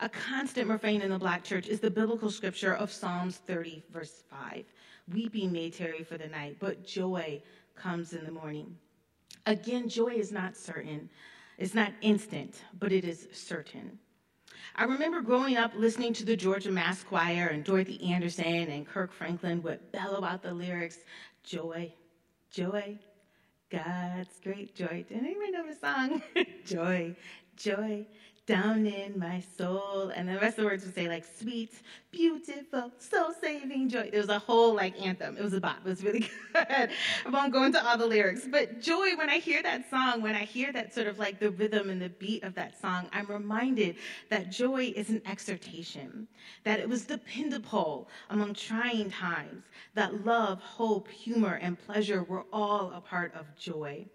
[0.00, 4.22] A constant refrain in the Black church is the biblical scripture of Psalms 30, verse
[4.30, 4.64] 5.
[5.12, 7.42] Weeping may tarry for the night, but joy
[7.74, 8.76] comes in the morning.
[9.46, 11.08] Again, joy is not certain.
[11.58, 13.98] It's not instant, but it is certain.
[14.76, 19.12] I remember growing up listening to the Georgia Mass Choir and Dorothy Anderson and Kirk
[19.12, 20.98] Franklin would bellow out the lyrics,
[21.42, 21.92] joy,
[22.50, 22.98] joy,
[23.70, 25.04] God's great joy.
[25.08, 26.22] Did anyone know the song?
[26.64, 27.14] joy,
[27.56, 28.06] joy,
[28.46, 30.10] down in my soul.
[30.14, 31.72] And the rest of the words would say like sweet,
[32.10, 34.08] beautiful, soul saving joy.
[34.10, 35.36] There was a whole like anthem.
[35.36, 35.78] It was a bop.
[35.84, 36.20] It was really
[36.52, 36.66] good.
[36.66, 38.46] I won't go into all the lyrics.
[38.50, 41.50] But joy, when I hear that song, when I hear that sort of like the
[41.50, 43.96] rhythm and the beat of that song, I'm reminded
[44.30, 46.26] that joy is an exhortation,
[46.64, 49.64] that it was dependable among trying times,
[49.94, 54.06] that love, hope, humor, and pleasure were all a part of joy.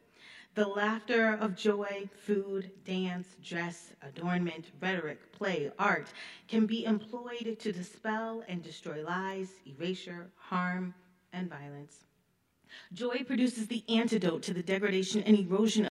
[0.56, 6.08] The laughter of joy, food, dance, dress, adornment, rhetoric, play, art
[6.48, 10.94] can be employed to dispel and destroy lies, erasure, harm,
[11.34, 12.06] and violence.
[12.94, 15.90] Joy produces the antidote to the degradation and erosion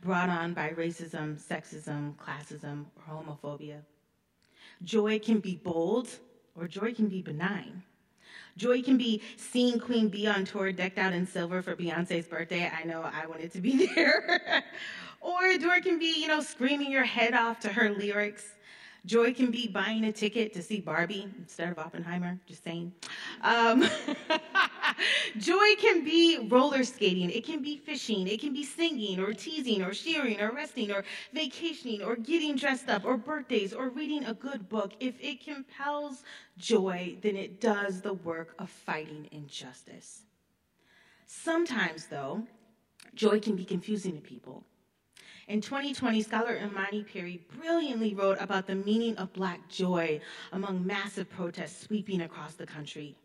[0.00, 3.82] brought on by racism, sexism, classism, or homophobia.
[4.82, 6.08] Joy can be bold
[6.56, 7.84] or joy can be benign.
[8.56, 12.70] Joy can be seeing Queen Bey on tour decked out in silver for Beyonce's birthday.
[12.70, 14.62] I know I wanted to be there.
[15.20, 18.44] or joy can be, you know, screaming your head off to her lyrics.
[19.04, 22.92] Joy can be buying a ticket to see Barbie instead of Oppenheimer, just saying.
[23.42, 23.82] Um,
[25.38, 29.82] joy can be roller skating, it can be fishing, it can be singing or teasing
[29.82, 34.34] or shearing or resting or vacationing or getting dressed up or birthdays or reading a
[34.34, 34.92] good book.
[35.00, 36.24] If it compels
[36.58, 40.22] joy, then it does the work of fighting injustice.
[41.26, 42.46] Sometimes, though,
[43.14, 44.64] joy can be confusing to people.
[45.48, 50.20] In 2020, scholar Imani Perry brilliantly wrote about the meaning of Black joy
[50.52, 53.16] among massive protests sweeping across the country.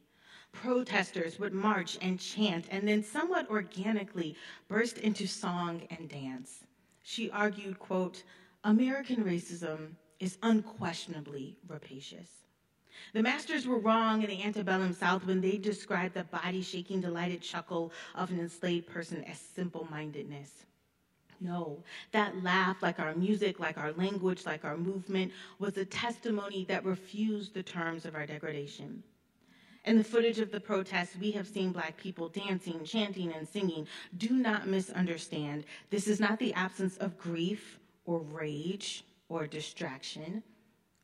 [0.52, 4.36] Protesters would march and chant and then somewhat organically
[4.68, 6.64] burst into song and dance.
[7.04, 8.24] She argued, quote,
[8.64, 12.30] American racism is unquestionably rapacious.
[13.14, 17.42] The masters were wrong in the antebellum South when they described the body shaking, delighted
[17.42, 20.66] chuckle of an enslaved person as simple mindedness.
[21.40, 26.66] No, that laugh, like our music, like our language, like our movement, was a testimony
[26.66, 29.04] that refused the terms of our degradation.
[29.88, 33.88] In the footage of the protests, we have seen Black people dancing, chanting, and singing.
[34.18, 35.64] Do not misunderstand.
[35.90, 40.44] This is not the absence of grief or rage or distraction,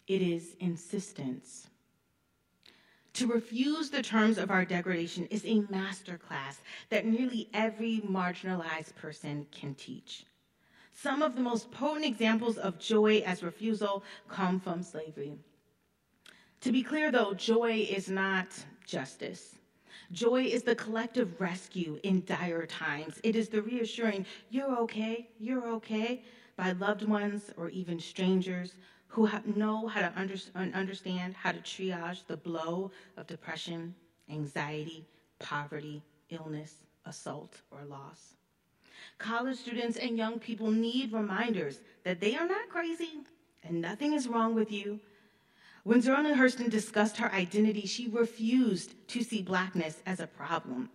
[0.08, 1.68] it is insistence.
[3.14, 6.58] To refuse the terms of our degradation is a masterclass
[6.90, 10.26] that nearly every marginalized person can teach.
[10.94, 15.38] Some of the most potent examples of joy as refusal come from slavery.
[16.62, 18.48] To be clear, though, joy is not
[18.86, 19.56] justice.
[20.12, 23.20] Joy is the collective rescue in dire times.
[23.24, 26.24] It is the reassuring, you're okay, you're okay,
[26.56, 28.76] by loved ones or even strangers
[29.08, 30.36] who know how to under,
[30.76, 33.94] understand how to triage the blow of depression,
[34.30, 35.06] anxiety,
[35.40, 36.76] poverty, illness,
[37.06, 38.34] assault, or loss.
[39.18, 43.22] College students and young people need reminders that they are not crazy
[43.64, 45.00] and nothing is wrong with you.
[45.84, 50.90] When Zora Hurston discussed her identity, she refused to see blackness as a problem,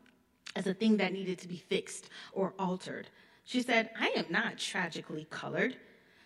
[0.56, 3.10] as a thing that needed to be fixed or altered.
[3.44, 5.76] She said, I am not tragically colored.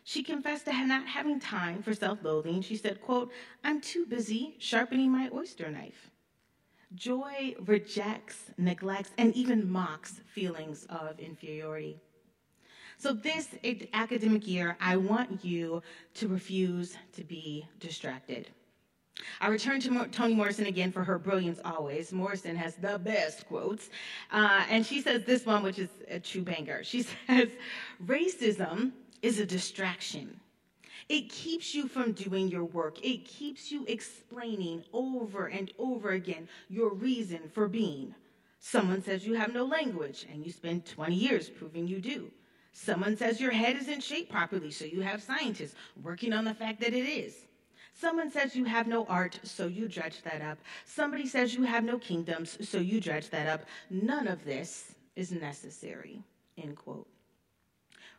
[0.04, 2.62] She confessed to not having time for self-loathing.
[2.62, 3.32] She said, quote,
[3.64, 6.10] I'm too busy sharpening my oyster knife.
[6.94, 12.00] Joy rejects, neglects, and even mocks feelings of inferiority.
[13.02, 13.48] So this
[13.94, 15.82] academic year, I want you
[16.14, 18.48] to refuse to be distracted.
[19.40, 22.12] I return to Toni Morrison again for her brilliance always.
[22.12, 23.90] Morrison has the best quotes.
[24.30, 26.84] Uh, and she says this one, which is a true banger.
[26.84, 27.48] She says,
[28.06, 30.38] Racism is a distraction.
[31.08, 33.04] It keeps you from doing your work.
[33.04, 38.14] It keeps you explaining over and over again your reason for being.
[38.60, 42.30] Someone says you have no language, and you spend 20 years proving you do.
[42.72, 46.80] Someone says your head isn't shaped properly, so you have scientists working on the fact
[46.80, 47.46] that it is.
[47.94, 50.58] Someone says you have no art, so you dredge that up.
[50.86, 53.66] Somebody says you have no kingdoms, so you dredge that up.
[53.90, 56.22] None of this is necessary.
[56.56, 57.06] End quote.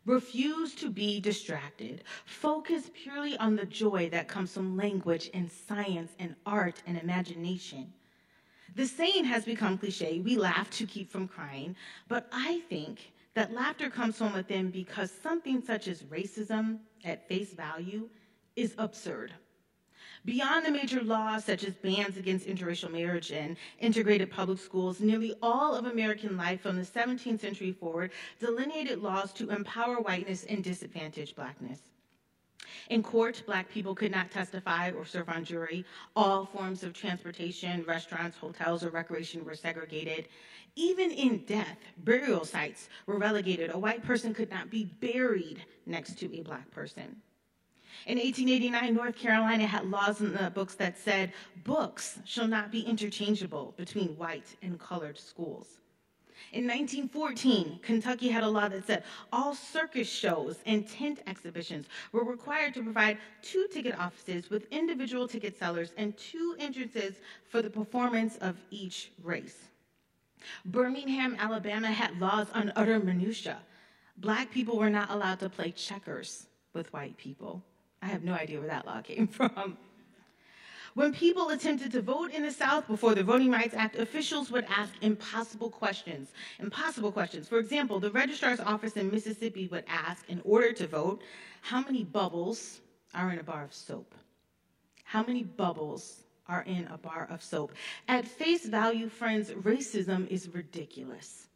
[0.05, 2.03] Refuse to be distracted.
[2.25, 7.91] Focus purely on the joy that comes from language and science and art and imagination.
[8.75, 11.75] The saying has become cliche we laugh to keep from crying,
[12.07, 17.53] but I think that laughter comes from within because something such as racism at face
[17.53, 18.09] value
[18.55, 19.33] is absurd.
[20.25, 25.33] Beyond the major laws such as bans against interracial marriage and integrated public schools, nearly
[25.41, 30.63] all of American life from the 17th century forward delineated laws to empower whiteness and
[30.63, 31.79] disadvantage blackness.
[32.89, 35.85] In court, black people could not testify or serve on jury.
[36.15, 40.27] All forms of transportation, restaurants, hotels, or recreation were segregated.
[40.75, 43.71] Even in death, burial sites were relegated.
[43.73, 47.17] A white person could not be buried next to a black person.
[48.05, 51.31] In 1889, North Carolina had laws in the books that said
[51.63, 55.79] books shall not be interchangeable between white and colored schools.
[56.51, 62.23] In 1914, Kentucky had a law that said all circus shows and tent exhibitions were
[62.23, 67.15] required to provide two ticket offices with individual ticket sellers and two entrances
[67.49, 69.69] for the performance of each race.
[70.65, 73.59] Birmingham, Alabama had laws on utter minutia.
[74.17, 77.63] Black people were not allowed to play checkers with white people.
[78.01, 79.77] I have no idea where that law came from.
[80.95, 84.65] When people attempted to vote in the South before the Voting Rights Act, officials would
[84.69, 86.29] ask impossible questions.
[86.59, 87.47] Impossible questions.
[87.47, 91.23] For example, the registrar's office in Mississippi would ask, in order to vote,
[91.61, 92.81] how many bubbles
[93.15, 94.13] are in a bar of soap?
[95.03, 97.73] How many bubbles are in a bar of soap?
[98.07, 101.47] At face value, friends, racism is ridiculous.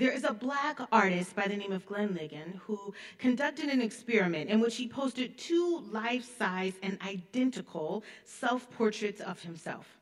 [0.00, 4.48] There is a black artist by the name of Glenn Ligon who conducted an experiment
[4.48, 9.98] in which he posted two life size and identical self portraits of himself.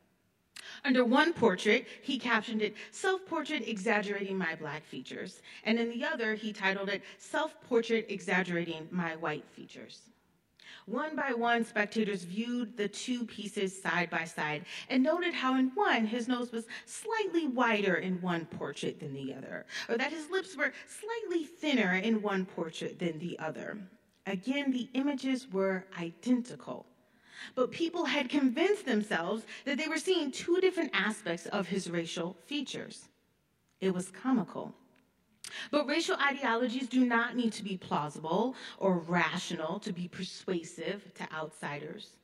[0.84, 6.05] Under one portrait, he captioned it Self Portrait Exaggerating My Black Features, and in the
[6.05, 10.03] other, he titled it Self Portrait Exaggerating My White Features.
[10.89, 15.70] One by one, spectators viewed the two pieces side by side and noted how, in
[15.74, 20.30] one, his nose was slightly wider in one portrait than the other, or that his
[20.30, 23.76] lips were slightly thinner in one portrait than the other.
[24.26, 26.86] Again, the images were identical.
[27.55, 32.34] But people had convinced themselves that they were seeing two different aspects of his racial
[32.47, 33.09] features.
[33.80, 34.74] It was comical.
[35.70, 41.32] But racial ideologies do not need to be plausible or rational to be persuasive to
[41.32, 42.16] outsiders.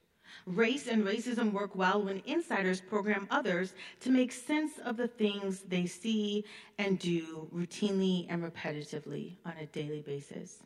[0.47, 5.61] Race and racism work well when insiders program others to make sense of the things
[5.61, 6.45] they see
[6.79, 10.59] and do routinely and repetitively on a daily basis.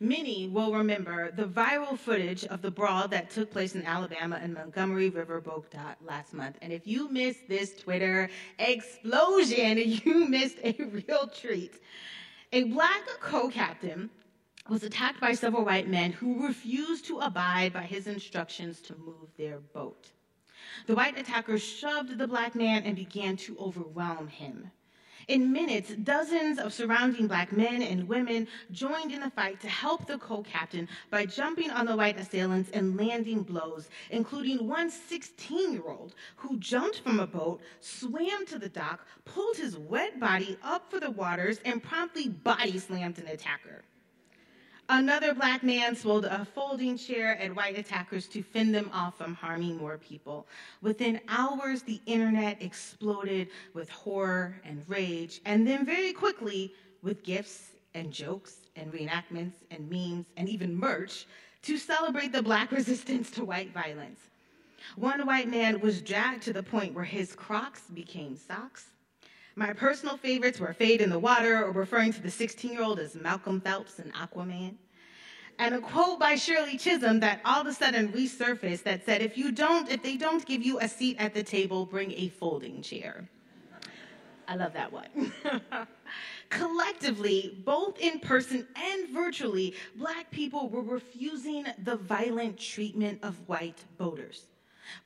[0.00, 4.54] Many will remember the viral footage of the brawl that took place in Alabama and
[4.54, 5.64] Montgomery Riverfront
[6.00, 6.56] last month.
[6.62, 11.80] And if you missed this Twitter explosion, you missed a real treat.
[12.52, 14.10] A black co captain
[14.68, 19.28] was attacked by several white men who refused to abide by his instructions to move
[19.36, 20.10] their boat.
[20.86, 24.70] The white attackers shoved the black man and began to overwhelm him.
[25.28, 30.06] In minutes, dozens of surrounding black men and women joined in the fight to help
[30.06, 35.74] the co captain by jumping on the white assailants and landing blows, including one 16
[35.74, 40.56] year old who jumped from a boat, swam to the dock, pulled his wet body
[40.62, 43.84] up for the waters, and promptly body slammed an attacker.
[44.90, 49.34] Another black man swung a folding chair at white attackers to fend them off from
[49.34, 50.46] harming more people.
[50.80, 56.72] Within hours, the internet exploded with horror and rage, and then very quickly
[57.02, 61.26] with gifts and jokes and reenactments and memes and even merch
[61.62, 64.20] to celebrate the black resistance to white violence.
[64.96, 68.86] One white man was dragged to the point where his crocs became socks.
[69.58, 73.00] My personal favorites were Fade in the Water or referring to the 16 year old
[73.00, 74.76] as Malcolm Phelps and Aquaman.
[75.58, 79.36] And a quote by Shirley Chisholm that all of a sudden resurfaced that said, if
[79.36, 82.82] you don't, if they don't give you a seat at the table, bring a folding
[82.82, 83.28] chair.
[84.46, 85.32] I love that one.
[86.50, 93.82] Collectively, both in person and virtually, black people were refusing the violent treatment of white
[93.98, 94.46] voters.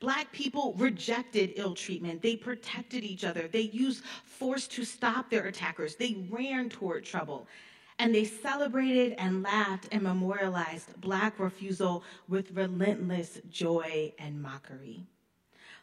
[0.01, 2.23] Black people rejected ill treatment.
[2.23, 3.49] They protected each other.
[3.49, 5.97] They used force to stop their attackers.
[5.97, 7.47] They ran toward trouble.
[7.99, 15.07] and they celebrated and laughed and memorialized Black refusal with relentless joy and mockery.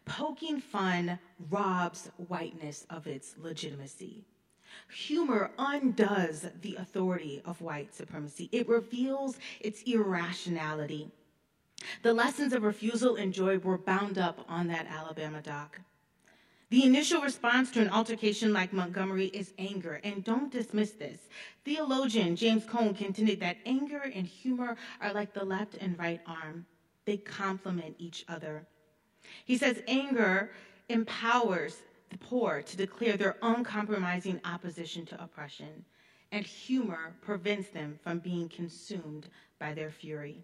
[0.06, 1.20] Poking fun
[1.50, 4.26] robs whiteness of its legitimacy.
[4.92, 8.50] Humor undoes the authority of white supremacy.
[8.52, 11.12] It reveals its irrationality.
[12.04, 15.80] The lessons of refusal and joy were bound up on that Alabama dock.
[16.70, 21.18] The initial response to an altercation like Montgomery is anger, and don't dismiss this.
[21.66, 26.68] Theologian James Cone contended that anger and humor are like the left and right arm,
[27.06, 28.68] they complement each other.
[29.46, 30.52] He says anger
[30.90, 31.78] empowers
[32.12, 35.86] the poor to declare their uncompromising opposition to oppression,
[36.32, 40.44] and humor prevents them from being consumed by their fury.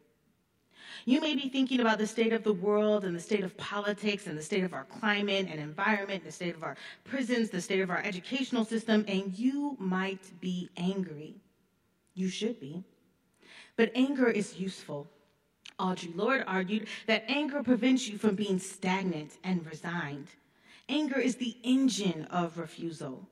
[1.06, 4.28] You may be thinking about the state of the world and the state of politics
[4.28, 7.82] and the state of our climate and environment, the state of our prisons, the state
[7.82, 11.36] of our educational system, and you might be angry.
[12.14, 12.84] You should be.
[13.76, 15.08] But anger is useful.
[15.80, 20.28] Audre Lorde argued that anger prevents you from being stagnant and resigned.
[20.88, 23.28] Anger is the engine of refusal.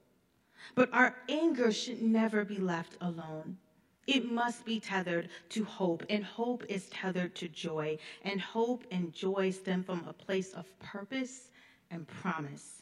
[0.75, 3.57] But our anger should never be left alone.
[4.05, 9.13] It must be tethered to hope, and hope is tethered to joy, and hope and
[9.13, 11.49] joy stem from a place of purpose
[11.89, 12.81] and promise.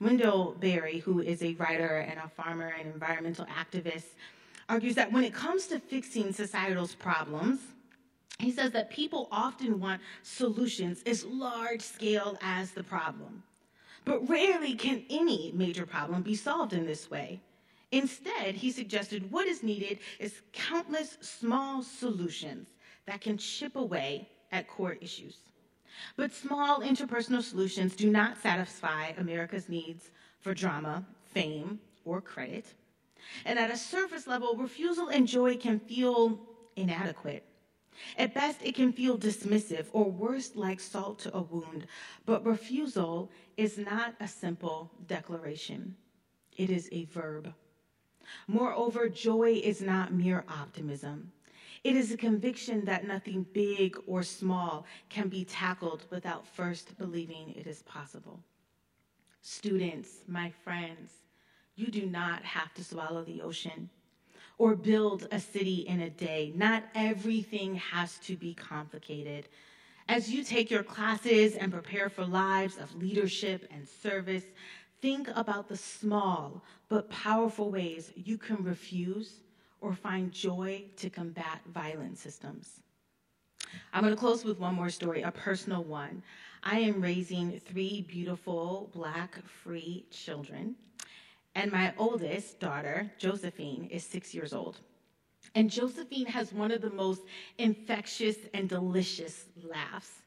[0.00, 4.06] Wendell Berry, who is a writer and a farmer and environmental activist,
[4.68, 7.60] argues that when it comes to fixing societal's problems,
[8.38, 13.44] he says that people often want solutions as large scale as the problem.
[14.04, 17.40] But rarely can any major problem be solved in this way.
[17.92, 22.66] Instead, he suggested what is needed is countless small solutions
[23.06, 25.36] that can chip away at core issues.
[26.16, 32.64] But small interpersonal solutions do not satisfy America's needs for drama, fame, or credit.
[33.44, 36.40] And at a surface level, refusal and joy can feel
[36.76, 37.44] inadequate.
[38.16, 41.86] At best, it can feel dismissive or worse, like salt to a wound.
[42.24, 45.94] But refusal is not a simple declaration,
[46.56, 47.52] it is a verb.
[48.46, 51.32] Moreover, joy is not mere optimism.
[51.84, 57.54] It is a conviction that nothing big or small can be tackled without first believing
[57.56, 58.40] it is possible.
[59.40, 61.10] Students, my friends,
[61.74, 63.90] you do not have to swallow the ocean
[64.58, 66.52] or build a city in a day.
[66.54, 69.48] Not everything has to be complicated.
[70.08, 74.44] As you take your classes and prepare for lives of leadership and service,
[75.02, 79.40] think about the small but powerful ways you can refuse
[79.80, 82.80] or find joy to combat violent systems.
[83.92, 86.22] I'm going to close with one more story, a personal one.
[86.62, 90.76] I am raising three beautiful, black, free children.
[91.54, 94.78] And my oldest daughter, Josephine, is six years old.
[95.54, 97.22] And Josephine has one of the most
[97.58, 100.22] infectious and delicious laughs.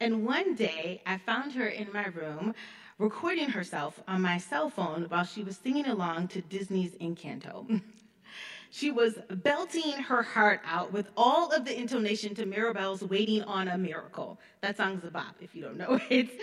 [0.00, 2.54] And one day, I found her in my room
[2.98, 7.82] recording herself on my cell phone while she was singing along to Disney's Encanto.
[8.70, 13.68] she was belting her heart out with all of the intonation to Mirabel's Waiting on
[13.68, 14.40] a Miracle.
[14.62, 16.40] That song's a bop if you don't know it.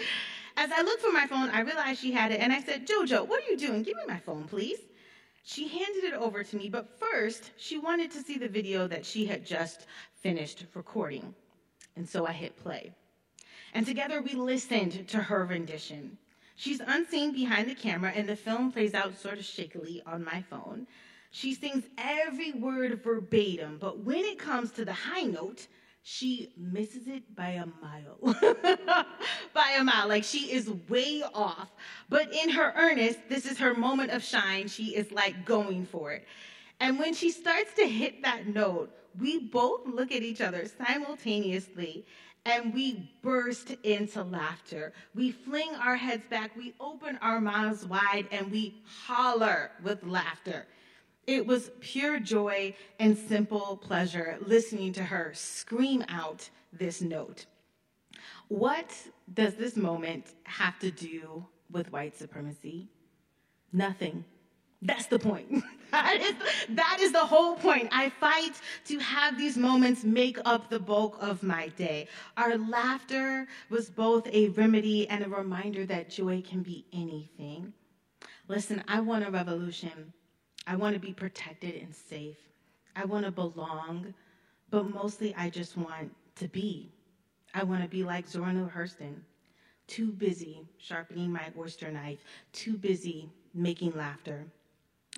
[0.55, 3.27] As I looked for my phone, I realized she had it, and I said, Jojo,
[3.27, 3.81] what are you doing?
[3.81, 4.77] Give me my phone, please.
[5.41, 9.03] She handed it over to me, but first, she wanted to see the video that
[9.03, 11.33] she had just finished recording.
[11.95, 12.93] And so I hit play.
[13.73, 16.17] And together we listened to her rendition.
[16.55, 20.43] She's unseen behind the camera, and the film plays out sort of shakily on my
[20.49, 20.87] phone.
[21.31, 25.67] She sings every word verbatim, but when it comes to the high note,
[26.03, 28.35] she misses it by a mile.
[29.53, 30.07] by a mile.
[30.09, 31.71] Like she is way off.
[32.09, 34.67] But in her earnest, this is her moment of shine.
[34.67, 36.27] She is like going for it.
[36.81, 42.05] And when she starts to hit that note, we both look at each other simultaneously
[42.45, 44.93] and we burst into laughter.
[45.15, 50.65] We fling our heads back, we open our mouths wide, and we holler with laughter.
[51.25, 57.45] It was pure joy and simple pleasure listening to her scream out this note.
[58.49, 58.93] What
[59.33, 62.89] does this moment have to do with white supremacy?
[63.71, 64.25] Nothing.
[64.83, 65.63] That's the point.
[65.91, 66.35] that, is,
[66.75, 67.89] that is the whole point.
[67.91, 68.53] I fight
[68.85, 72.07] to have these moments make up the bulk of my day.
[72.37, 77.73] Our laughter was both a remedy and a reminder that joy can be anything.
[78.47, 80.13] Listen, I want a revolution
[80.65, 82.37] I want to be protected and safe.
[82.95, 84.13] I want to belong,
[84.69, 86.89] but mostly I just want to be.
[87.53, 89.15] I want to be like Zora Neale Hurston,
[89.87, 92.19] too busy sharpening my oyster knife,
[92.53, 94.45] too busy making laughter.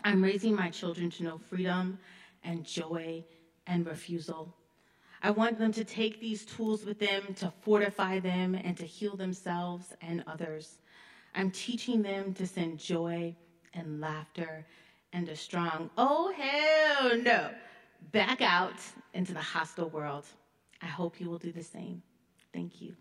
[0.05, 1.97] I'm raising my children to know freedom
[2.43, 3.25] and joy
[3.65, 4.55] and refusal.
[5.23, 9.15] I want them to take these tools with them to fortify them and to heal
[9.15, 10.77] themselves and others.
[11.33, 13.35] I'm teaching them to send joy
[13.73, 14.67] and laughter
[15.11, 17.49] and a strong, oh, hell no,
[18.11, 18.79] back out
[19.15, 20.27] into the hostile world.
[20.83, 22.03] I hope you will do the same.
[22.53, 22.95] Thank you.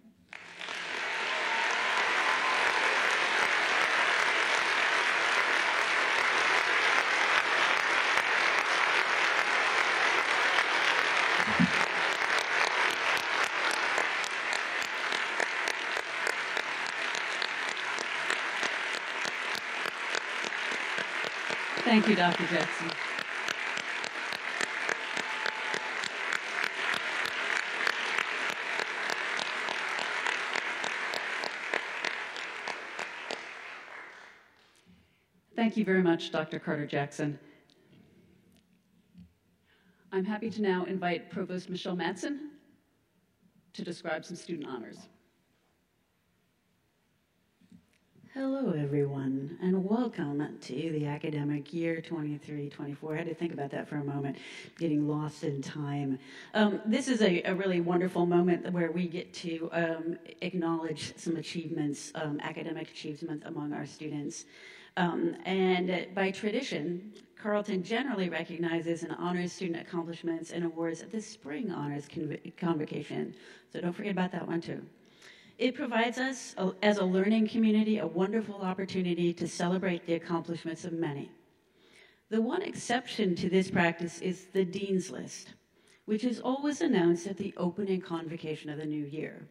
[21.95, 22.45] Thank you, Dr.
[22.47, 22.90] Jackson.
[35.55, 36.59] Thank you very much, Dr.
[36.59, 37.38] Carter Jackson.
[40.11, 42.49] I'm happy to now invite Provost Michelle Mattson
[43.72, 44.99] to describe some student honors.
[48.32, 49.57] Hello, everyone,
[50.17, 53.15] welcome to the academic year 23 24.
[53.15, 54.37] I had to think about that for a moment,
[54.79, 56.19] getting lost in time.
[56.53, 61.37] Um, this is a, a, really wonderful moment where we get to um, acknowledge some
[61.37, 64.45] achievements, um, academic achievements among our students.
[64.97, 71.21] Um, and by tradition, Carleton generally recognizes and honors student accomplishments and awards at the
[71.21, 72.07] spring honors
[72.57, 73.35] convocation.
[73.73, 74.83] So don't forget about that one, too.
[75.57, 80.93] It provides us, as a learning community, a wonderful opportunity to celebrate the accomplishments of
[80.93, 81.31] many.
[82.31, 85.55] The one exception to this practice is the Dean's List,
[86.07, 89.47] which is always announced at the opening convocation of the new year.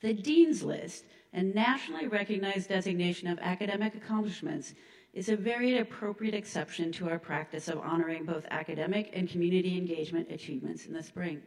[0.00, 4.74] The Dean's List, a nationally recognized designation of academic accomplishments,
[5.12, 10.30] is a very appropriate exception to our practice of honoring both academic and community engagement
[10.30, 11.42] achievements in the spring.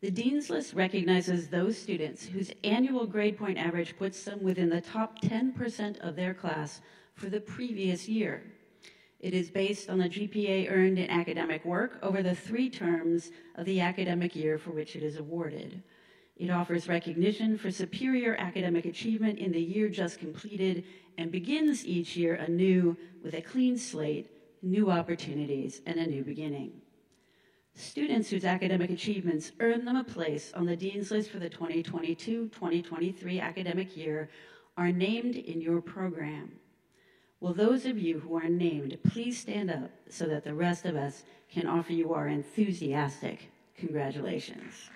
[0.00, 4.80] The Dean's List recognizes those students whose annual grade point average puts them within the
[4.80, 6.80] top 10% of their class
[7.14, 8.44] for the previous year.
[9.18, 13.66] It is based on the GPA earned in academic work over the three terms of
[13.66, 15.82] the academic year for which it is awarded.
[16.36, 20.84] It offers recognition for superior academic achievement in the year just completed
[21.18, 24.30] and begins each year anew with a clean slate,
[24.62, 26.80] new opportunities, and a new beginning.
[27.78, 32.48] Students whose academic achievements earn them a place on the Dean's List for the 2022
[32.48, 34.28] 2023 academic year
[34.76, 36.50] are named in your program.
[37.38, 40.96] Will those of you who are named please stand up so that the rest of
[40.96, 44.90] us can offer you our enthusiastic congratulations?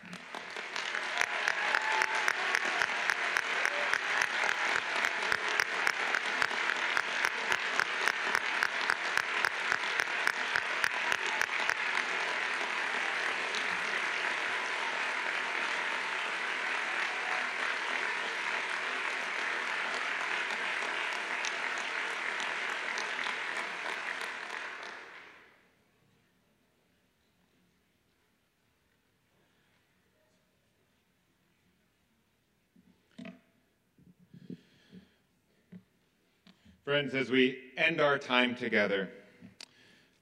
[36.92, 39.08] Friends, as we end our time together,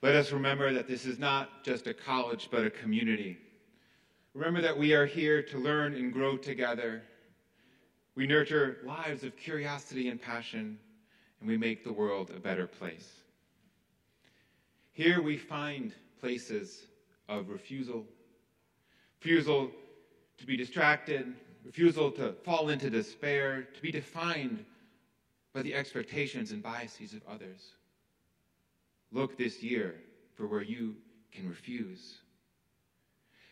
[0.02, 3.38] let us remember that this is not just a college, but a community.
[4.34, 7.02] Remember that we are here to learn and grow together.
[8.14, 10.78] We nurture lives of curiosity and passion,
[11.40, 13.14] and we make the world a better place.
[14.92, 16.84] Here we find places
[17.28, 18.04] of refusal,
[19.18, 19.72] refusal
[20.38, 24.64] to be distracted, refusal to fall into despair, to be defined
[25.52, 27.74] by the expectations and biases of others.
[29.12, 29.96] Look this year
[30.34, 30.96] for where you
[31.32, 32.18] can refuse.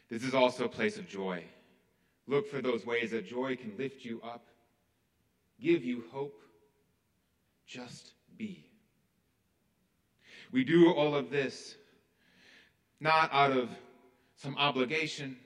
[0.09, 1.45] This is also a place of joy.
[2.27, 4.47] Look for those ways that joy can lift you up,
[5.61, 6.41] give you hope.
[7.67, 8.65] Just be.
[10.53, 11.77] We do all of this
[13.01, 13.69] not out of
[14.37, 15.37] some obligation,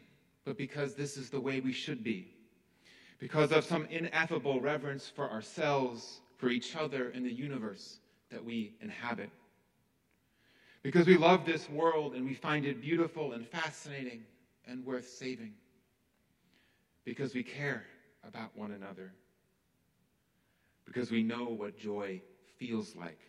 [0.44, 2.28] but because this is the way we should be.
[3.18, 8.00] Because of some ineffable reverence for ourselves for each other in the universe
[8.32, 9.30] that we inhabit.
[10.82, 14.24] Because we love this world and we find it beautiful and fascinating
[14.66, 15.52] and worth saving.
[17.04, 17.84] Because we care
[18.26, 19.12] about one another.
[20.84, 22.20] Because we know what joy
[22.58, 23.20] feels like,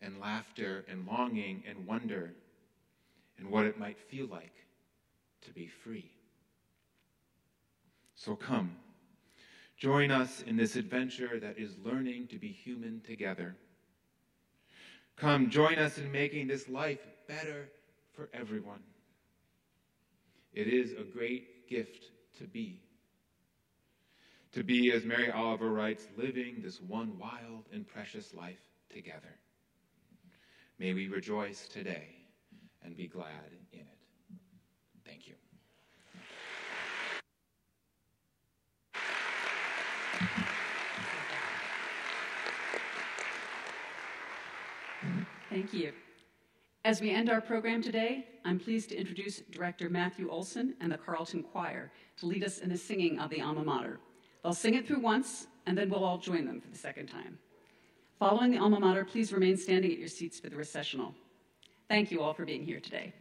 [0.00, 2.34] and laughter and longing and wonder,
[3.36, 4.54] and what it might feel like
[5.40, 6.12] to be free.
[8.14, 8.76] So come.
[9.82, 13.56] Join us in this adventure that is learning to be human together.
[15.16, 17.68] Come join us in making this life better
[18.12, 18.78] for everyone.
[20.54, 22.80] It is a great gift to be.
[24.52, 29.34] To be, as Mary Oliver writes, living this one wild and precious life together.
[30.78, 32.06] May we rejoice today
[32.84, 33.98] and be glad in it.
[35.04, 35.34] Thank you.
[45.52, 45.92] Thank you.
[46.82, 50.96] As we end our program today, I'm pleased to introduce Director Matthew Olson and the
[50.96, 54.00] Carleton Choir to lead us in the singing of the alma mater.
[54.42, 57.38] They'll sing it through once, and then we'll all join them for the second time.
[58.18, 61.14] Following the alma mater, please remain standing at your seats for the recessional.
[61.86, 63.12] Thank you all for being here today.